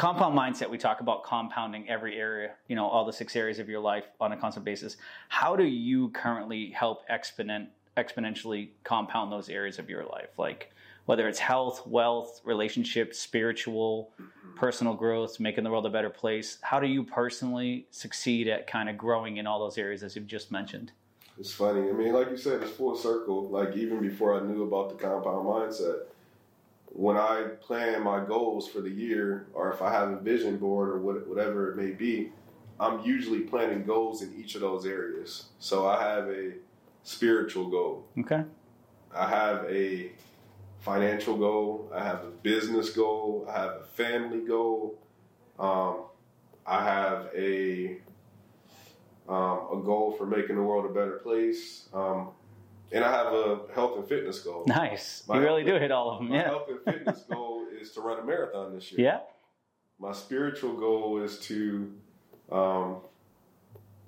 [0.00, 0.70] compound mindset.
[0.70, 2.52] We talk about compounding every area.
[2.68, 4.96] You know, all the six areas of your life on a constant basis.
[5.28, 10.30] How do you currently help exponent exponentially compound those areas of your life?
[10.38, 10.72] Like
[11.04, 14.56] whether it's health, wealth, relationships, spiritual, mm-hmm.
[14.56, 16.56] personal growth, making the world a better place.
[16.62, 20.26] How do you personally succeed at kind of growing in all those areas as you've
[20.26, 20.92] just mentioned?
[21.38, 21.90] It's funny.
[21.90, 23.50] I mean, like you said, it's full circle.
[23.50, 26.04] Like even before I knew about the compound mindset,
[26.92, 30.90] when I plan my goals for the year, or if I have a vision board
[30.90, 32.32] or what, whatever it may be,
[32.78, 35.46] I'm usually planning goals in each of those areas.
[35.58, 36.52] So I have a
[37.02, 38.06] spiritual goal.
[38.18, 38.42] Okay.
[39.14, 40.12] I have a
[40.80, 41.90] financial goal.
[41.94, 43.46] I have a business goal.
[43.48, 44.98] I have a family goal.
[45.58, 46.04] Um,
[46.66, 47.98] I have a
[49.28, 51.88] um, a goal for making the world a better place.
[51.94, 52.30] Um,
[52.92, 54.64] and I have a health and fitness goal.
[54.66, 55.22] Nice.
[55.28, 56.28] My you really do hit all of them.
[56.30, 56.44] My Yeah.
[56.44, 59.00] health and fitness goal is to run a marathon this year.
[59.06, 59.20] Yeah.
[59.98, 61.92] My spiritual goal is to
[62.50, 62.96] um,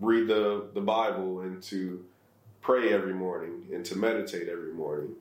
[0.01, 2.05] read the, the Bible and to
[2.61, 5.15] pray every morning and to meditate every morning.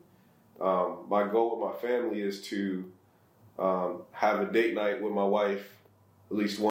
[0.59, 2.86] Um, my goal with my family is to
[3.59, 5.68] um, have a date night with my wife
[6.30, 6.70] at least one.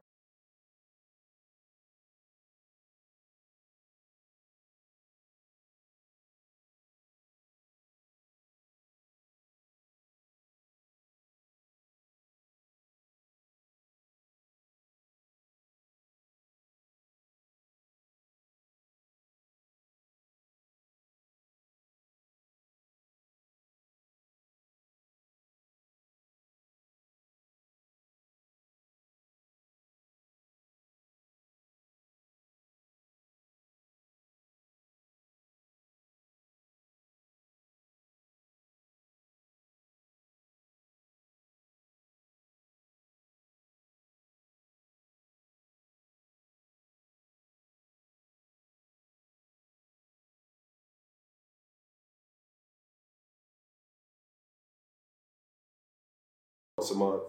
[56.81, 57.22] Once a month.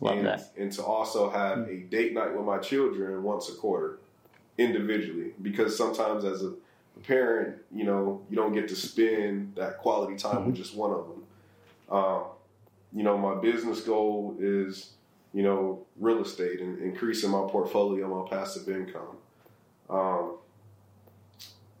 [0.00, 0.52] Love and, that.
[0.58, 3.98] And to also have a date night with my children once a quarter,
[4.58, 5.32] individually.
[5.40, 6.52] Because sometimes as a
[7.06, 11.06] parent, you know, you don't get to spend that quality time with just one of
[11.08, 11.22] them.
[11.90, 12.24] Um,
[12.92, 14.92] you know, my business goal is,
[15.32, 19.16] you know, real estate and increasing my portfolio, my passive income.
[19.88, 20.36] Um,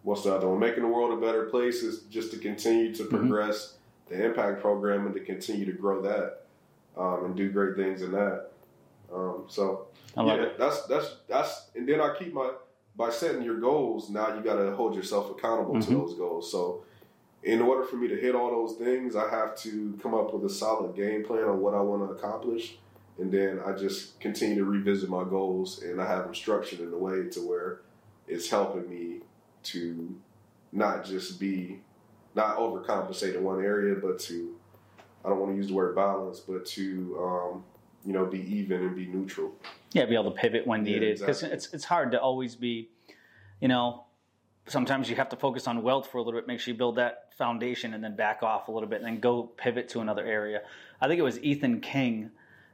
[0.02, 0.58] what's the other one?
[0.58, 3.76] Making the world a better place is just to continue to progress
[4.08, 6.39] the impact program and to continue to grow that
[7.00, 8.50] um, and do great things in that.
[9.12, 9.86] Um, so
[10.16, 10.58] yeah, it.
[10.58, 12.50] that's that's that's and then I keep my
[12.96, 14.10] by setting your goals.
[14.10, 15.92] Now you got to hold yourself accountable to Mhm.
[16.00, 16.50] those goals.
[16.52, 16.84] So
[17.42, 20.44] in order for me to hit all those things, I have to come up with
[20.44, 22.78] a solid game plan on what I want to accomplish,
[23.18, 26.92] and then I just continue to revisit my goals and I have them structured in
[26.92, 27.80] a way to where
[28.28, 29.20] it's helping me
[29.64, 30.14] to
[30.72, 31.80] not just be
[32.34, 34.54] not overcompensate in one area, but to
[35.24, 37.64] I don't want to use the word balance, but to um,
[38.04, 39.52] you know be even and be neutral.
[39.92, 41.56] Yeah, be able to pivot when needed because exactly.
[41.56, 42.88] it's it's hard to always be,
[43.60, 44.04] you know,
[44.66, 46.96] sometimes you have to focus on wealth for a little bit, make sure you build
[46.96, 50.24] that foundation, and then back off a little bit, and then go pivot to another
[50.24, 50.62] area.
[51.00, 52.30] I think it was Ethan King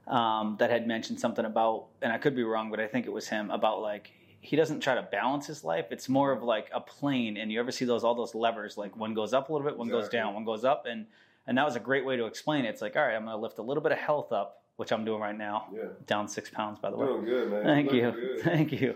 [0.07, 3.13] um, that had mentioned something about, and I could be wrong, but I think it
[3.13, 5.87] was him about like he doesn't try to balance his life.
[5.91, 8.77] It's more of like a plane, and you ever see those all those levers?
[8.77, 11.07] Like one goes up a little bit, one goes down, one goes up, and
[11.47, 12.69] and that was a great way to explain it.
[12.71, 14.93] It's like, all right, I'm going to lift a little bit of health up, which
[14.93, 15.69] I'm doing right now.
[15.75, 15.83] Yeah.
[16.07, 17.07] Down six pounds, by the way.
[17.07, 17.65] Doing good, man.
[17.65, 18.11] Thank you.
[18.11, 18.41] good.
[18.43, 18.95] Thank you.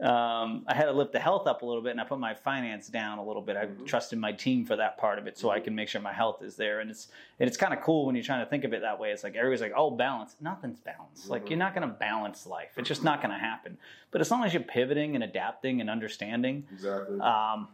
[0.00, 2.34] Um, I had to lift the health up a little bit, and I put my
[2.34, 3.56] finance down a little bit.
[3.56, 3.86] I Mhm.
[3.86, 5.64] trusted my team for that part of it, so I Mhm.
[5.64, 6.80] can make sure my health is there.
[6.80, 7.08] And it's
[7.40, 9.10] and it's kind of cool when you're trying to think of it that way.
[9.10, 11.28] It's like everybody's like, "Oh, balance." Nothing's balanced.
[11.28, 11.50] Like Mhm.
[11.50, 12.72] you're not going to balance life.
[12.76, 13.78] It's just not going to happen.
[14.12, 17.18] But as long as you're pivoting and adapting and understanding, Exactly.
[17.20, 17.68] um,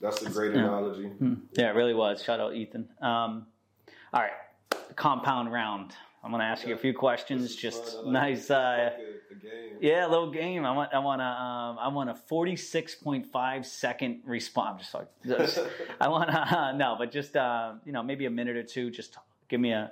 [0.00, 1.08] That's a great analogy.
[1.08, 2.22] hmm, yeah, it really was.
[2.24, 2.88] Shout out Ethan.
[3.00, 3.46] Um,
[4.12, 4.32] all right,
[4.96, 5.92] compound round.
[6.24, 7.56] I'm going to ask you a few questions.
[7.56, 8.14] Just fun.
[8.16, 8.50] I like nice.
[8.50, 9.12] Uh, like a-
[9.80, 10.64] yeah, a little game.
[10.64, 10.94] I want.
[10.94, 11.24] I want a.
[11.24, 14.94] Um, I want a 46.5 second response.
[14.94, 15.06] I'm
[15.38, 15.68] just like.
[16.00, 18.90] I want to no, but just uh, you know, maybe a minute or two.
[18.90, 19.16] Just
[19.48, 19.90] give me a.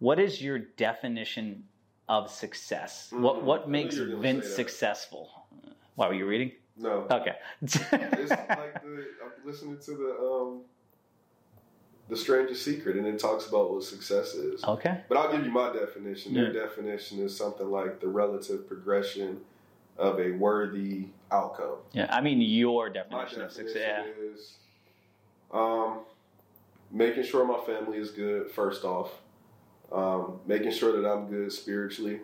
[0.00, 1.64] What is your definition
[2.08, 3.08] of success?
[3.12, 5.30] What Mm, What makes you were gonna Vince successful?
[5.94, 6.52] Why were you reading?
[6.76, 7.06] No.
[7.10, 7.36] Okay.
[7.62, 10.62] It's like the I'm listening to the um
[12.10, 14.62] the strangest secret and it talks about what success is.
[14.64, 15.00] okay.
[15.08, 16.34] But I'll give you my definition.
[16.34, 16.60] Your Yeah.
[16.64, 19.40] definition is something like the relative progression
[19.96, 21.76] of a worthy outcome.
[21.92, 24.06] Yeah, I mean your My definition of definition success.
[24.18, 24.56] Is
[25.52, 26.00] um,
[26.90, 29.12] making sure my family is good, first off.
[29.92, 32.20] Um, making sure that I'm good spiritually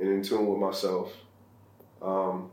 [0.00, 1.12] and in tune with myself.
[2.02, 2.50] Um,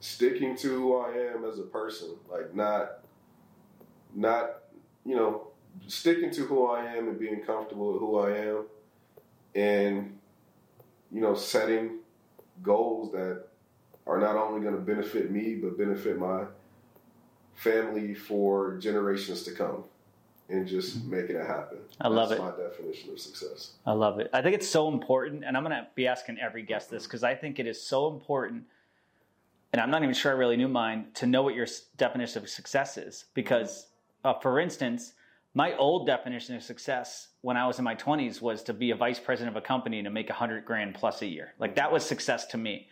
[0.00, 3.00] sticking to who I am as a person, like not,
[4.14, 4.50] not,
[5.08, 5.48] you know,
[5.86, 8.64] sticking to who I am and being comfortable with who I am,
[9.54, 10.18] and
[11.10, 12.00] you know, setting
[12.62, 13.44] goals that
[14.06, 16.44] are not only going to benefit me but benefit my
[17.54, 19.84] family for generations to come,
[20.50, 21.10] and just mm-hmm.
[21.10, 21.78] making it happen.
[22.00, 22.44] I love That's it.
[22.44, 23.72] My definition of success.
[23.86, 24.28] I love it.
[24.34, 27.24] I think it's so important, and I'm going to be asking every guest this because
[27.24, 28.64] I think it is so important.
[29.72, 32.48] And I'm not even sure I really knew mine to know what your definition of
[32.48, 33.26] success is.
[33.34, 33.88] Because,
[34.28, 35.14] uh, for instance,
[35.54, 38.96] my old definition of success when I was in my 20s was to be a
[38.96, 41.54] vice president of a company and to make 100 grand plus a year.
[41.58, 42.88] Like that was success to me.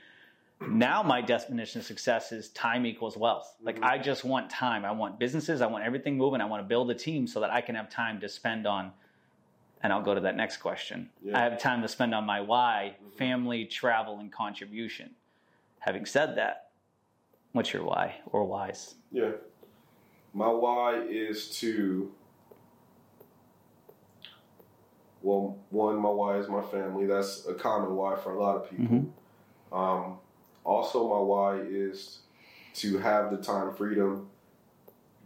[0.67, 3.55] Now my definition of success is time equals wealth.
[3.63, 3.85] Like Mhm.
[3.85, 4.87] I just want time.
[4.87, 5.61] I want businesses.
[5.61, 6.41] I want everything moving.
[6.41, 8.93] I want to build a team so that I can have time to spend on.
[9.83, 11.11] And I'll go to that next question.
[11.23, 11.39] Yeah.
[11.39, 13.19] I have time to spend on my why, Mhm.
[13.19, 15.15] family, travel, and contribution.
[15.81, 16.71] Having said that,
[17.53, 18.95] what's your why or whys?
[19.13, 19.33] Yeah.
[20.37, 22.13] My why is to
[25.23, 27.07] well, one, my why is my family.
[27.07, 28.85] That's a common why for a lot of people.
[28.85, 29.11] Mhm.
[29.73, 30.19] Um,
[30.63, 32.21] also, my why is
[32.75, 34.29] to have the time freedom,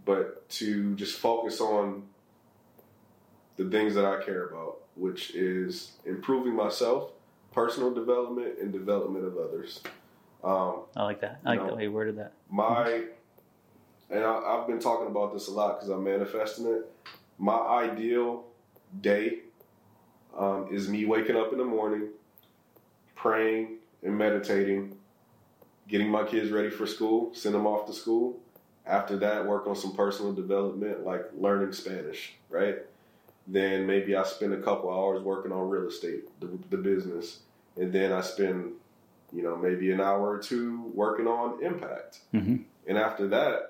[0.05, 2.05] but to just focus on
[3.57, 7.11] the things that I care about, which is improving myself,
[7.53, 9.83] personal development, and development of others.
[10.45, 11.41] Um, I like that.
[11.45, 11.67] I like No.
[11.71, 12.33] the way you worded that.
[12.49, 13.07] my
[14.11, 16.91] and I, I've been talking about this a lot because I'm manifesting it.
[17.39, 18.45] My ideal
[19.01, 19.41] day
[20.37, 22.09] um, is me waking up in the morning,
[23.15, 24.97] praying and meditating,
[25.89, 28.39] getting my kids ready for school, send them off to school.
[28.87, 32.79] After that, work on some personal development like learning Spanish, right?
[33.47, 37.41] Then maybe I spend a couple hours working on real estate, the, the business,
[37.77, 38.73] and then I spend
[39.33, 42.21] you know, maybe an hour or two working on impact.
[42.35, 42.65] Mhm.
[42.87, 43.70] And after that,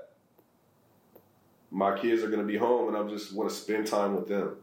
[1.71, 4.29] my kids are going to be home and I just want to spend time with
[4.29, 4.57] them.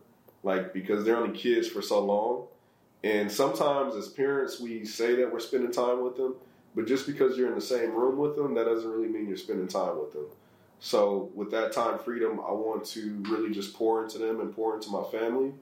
[0.43, 2.47] Like, because they're only kids for so long.
[3.03, 6.35] And sometimes as parents, we say that we're spending time with them,
[6.75, 9.37] but just because you're in the same room with them, that doesn't really mean you're
[9.37, 10.25] spending time with them.
[10.79, 14.75] So, with that time freedom, I want to really just pour into them and pour
[14.75, 15.53] into my family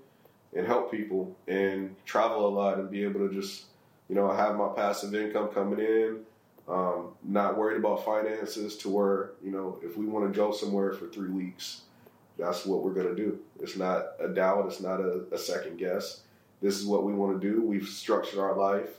[0.54, 3.66] and help people and travel a lot and be able to just
[4.08, 6.20] you know, have my passive income coming in,
[6.68, 10.94] um, not worried about finances to where, you know, if we want to go somewhere
[10.94, 11.82] for three weeks,
[12.38, 13.40] that's what we're going to do.
[13.62, 16.22] It's not a doubt, it's not a, a second guess.
[16.62, 17.62] This is what we want to do.
[17.62, 18.90] We've structured our life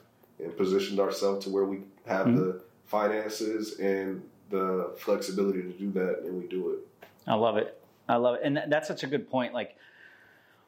[0.43, 2.37] and positioned ourselves to where we have Mhm.
[2.37, 7.07] the finances and the flexibility to do that, and we do it.
[7.27, 7.83] I love it.
[8.09, 8.43] I love it.
[8.45, 9.53] And that- that's such a good point.
[9.53, 9.77] Like,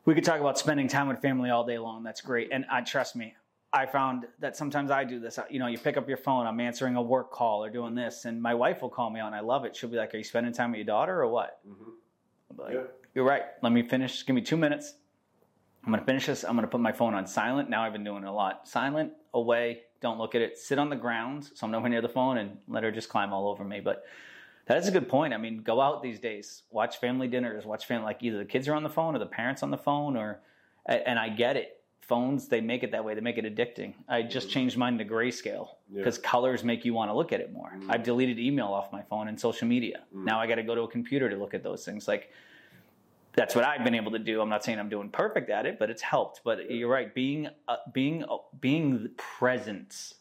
[0.04, 2.02] we could talk about spending time with family all day long.
[2.02, 2.48] That's great.
[2.50, 3.34] And I trust me,
[3.72, 5.38] I found that sometimes I do this.
[5.50, 8.24] You know, you pick up your phone, I'm answering a work call or doing this,
[8.24, 9.34] and my wife will call me on.
[9.34, 9.76] I love it.
[9.76, 11.60] She'll be like, Are you spending time with your daughter or what?
[11.68, 12.60] Mm-hmm.
[12.60, 12.80] Like, Yeah.
[13.14, 13.42] You're right.
[13.62, 14.24] Let me finish.
[14.24, 14.94] Give me two minutes.
[15.84, 16.44] I'm going to finish this.
[16.44, 17.70] I'm going to put my phone on silent.
[17.70, 18.68] Now I've been doing it a lot.
[18.68, 20.58] Silent, away, don't look at it.
[20.58, 23.32] Sit on the ground so I'm nowhere near the phone and let her just climb
[23.32, 23.80] all over me.
[23.80, 24.04] But
[24.66, 25.32] that is a good point.
[25.32, 28.68] I mean, go out these days, watch family dinners, watch family, like either the kids
[28.68, 30.40] are on the phone or the parents on the phone, or,
[30.86, 31.77] and I get it.
[32.08, 33.14] Phones they make it that way.
[33.14, 33.92] They make it addicting.
[34.08, 35.98] I just changed mine to grayscale Yeah.
[35.98, 37.70] because colors make you want to look at it more.
[37.76, 37.86] Mhm.
[37.90, 40.04] I've deleted email off my phone and social media.
[40.14, 40.24] Mm.
[40.24, 42.08] Now I got to go to a computer to look at those things.
[42.08, 42.32] Like
[43.34, 44.40] that's what I've been able to do.
[44.40, 46.40] I'm not saying I'm doing perfect at it, but it's helped.
[46.44, 47.14] But you're right.
[47.14, 50.14] Being uh, being uh, being present.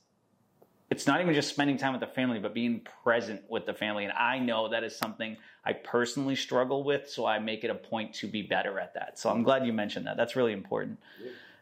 [0.90, 4.06] It's not even just spending time with the family, but being present with the family.
[4.06, 5.36] And I know that is something
[5.66, 9.20] I personally struggle with, so I make it a point to be better at that.
[9.20, 10.16] So I'm glad you mentioned that.
[10.16, 10.98] That's really important.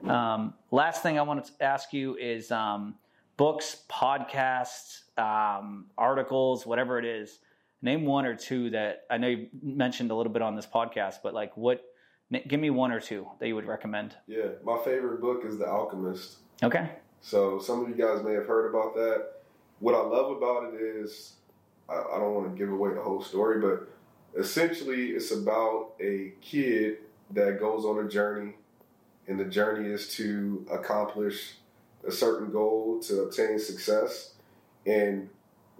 [0.03, 2.95] Um, last thing I want to ask you is um,
[3.37, 7.39] books, podcasts, um, articles, whatever it is.
[7.81, 11.15] Name one or two that I know you mentioned a little bit on this podcast,
[11.23, 11.83] but like what?
[12.47, 14.15] Give me one or two that you would recommend.
[14.25, 16.37] Yeah, my favorite book is The Alchemist.
[16.63, 16.89] Okay.
[17.21, 19.27] So some of you guys may have heard about that.
[19.79, 21.33] What I love about it is,
[21.87, 23.87] I, I don't want to give away the whole story, but
[24.39, 26.97] essentially it's about a kid
[27.31, 28.53] that goes on a journey,
[29.27, 31.53] and the journey is to accomplish
[32.07, 34.33] a certain goal to obtain success.
[34.85, 35.29] And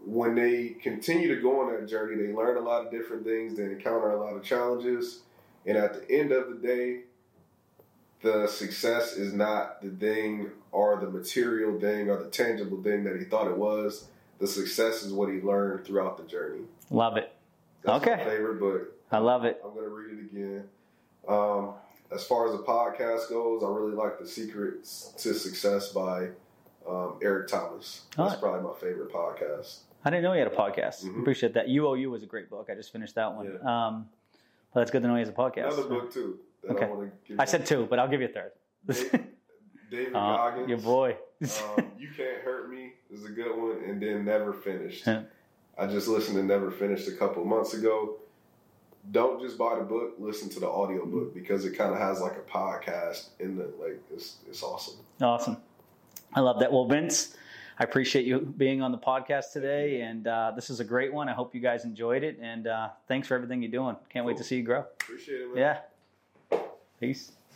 [0.05, 3.55] when they continue to go on that journey, they learn a lot of different things,
[3.57, 5.21] they encounter a lot of challenges,
[5.65, 7.01] and at the end of the day,
[8.21, 13.17] the success is not the thing or the material thing or the tangible thing that
[13.17, 14.07] he thought it was.
[14.39, 16.63] The success is what he learned throughout the journey.
[16.89, 17.31] Love it.
[17.83, 18.23] That's Okay.
[18.23, 18.81] my favorite book.
[19.11, 19.61] I love it.
[19.63, 20.63] I'm going to read it again.
[21.27, 21.73] Um,
[22.11, 26.29] as far as the podcast goes, I really like The Secrets to Success by
[26.87, 28.03] um, Eric Thomas.
[28.15, 28.39] That's Alright.
[28.39, 29.79] probably my favorite podcast.
[30.03, 31.03] I didn't know you had a podcast.
[31.03, 31.21] Mhm.
[31.21, 31.67] Appreciate that.
[31.67, 32.69] You Owe You was a great book.
[32.71, 33.45] I just finished that one.
[33.45, 33.87] Yeah.
[33.87, 34.07] Um,
[34.73, 35.73] but that's good to know he has a podcast.
[35.73, 36.85] Another book, too, that Okay.
[36.85, 38.51] I want to give I said two, but I'll give you a third.
[38.87, 39.25] David,
[39.89, 40.69] David Uh, Goggins.
[40.69, 41.17] your boy.
[41.41, 45.07] um, you Can't Hurt Me is a good one, and then Never Finished.
[45.07, 48.17] I just listened to Never Finished a couple months ago.
[49.11, 52.21] Don't just buy the book, listen to the audio book because it kind of has
[52.21, 54.95] like a podcast in the like it's it's awesome.
[55.21, 55.57] Awesome.
[56.33, 56.71] I love that.
[56.71, 57.35] Well, Vince,
[57.79, 61.29] I appreciate you being on the podcast today, and uh, this is a great one.
[61.29, 63.95] I hope you guys enjoyed it, and uh, thanks for everything you're doing.
[64.09, 64.85] Can't wait to see you grow.
[65.01, 65.77] Appreciate it, man.
[66.51, 66.59] Yeah.
[66.99, 67.31] Peace.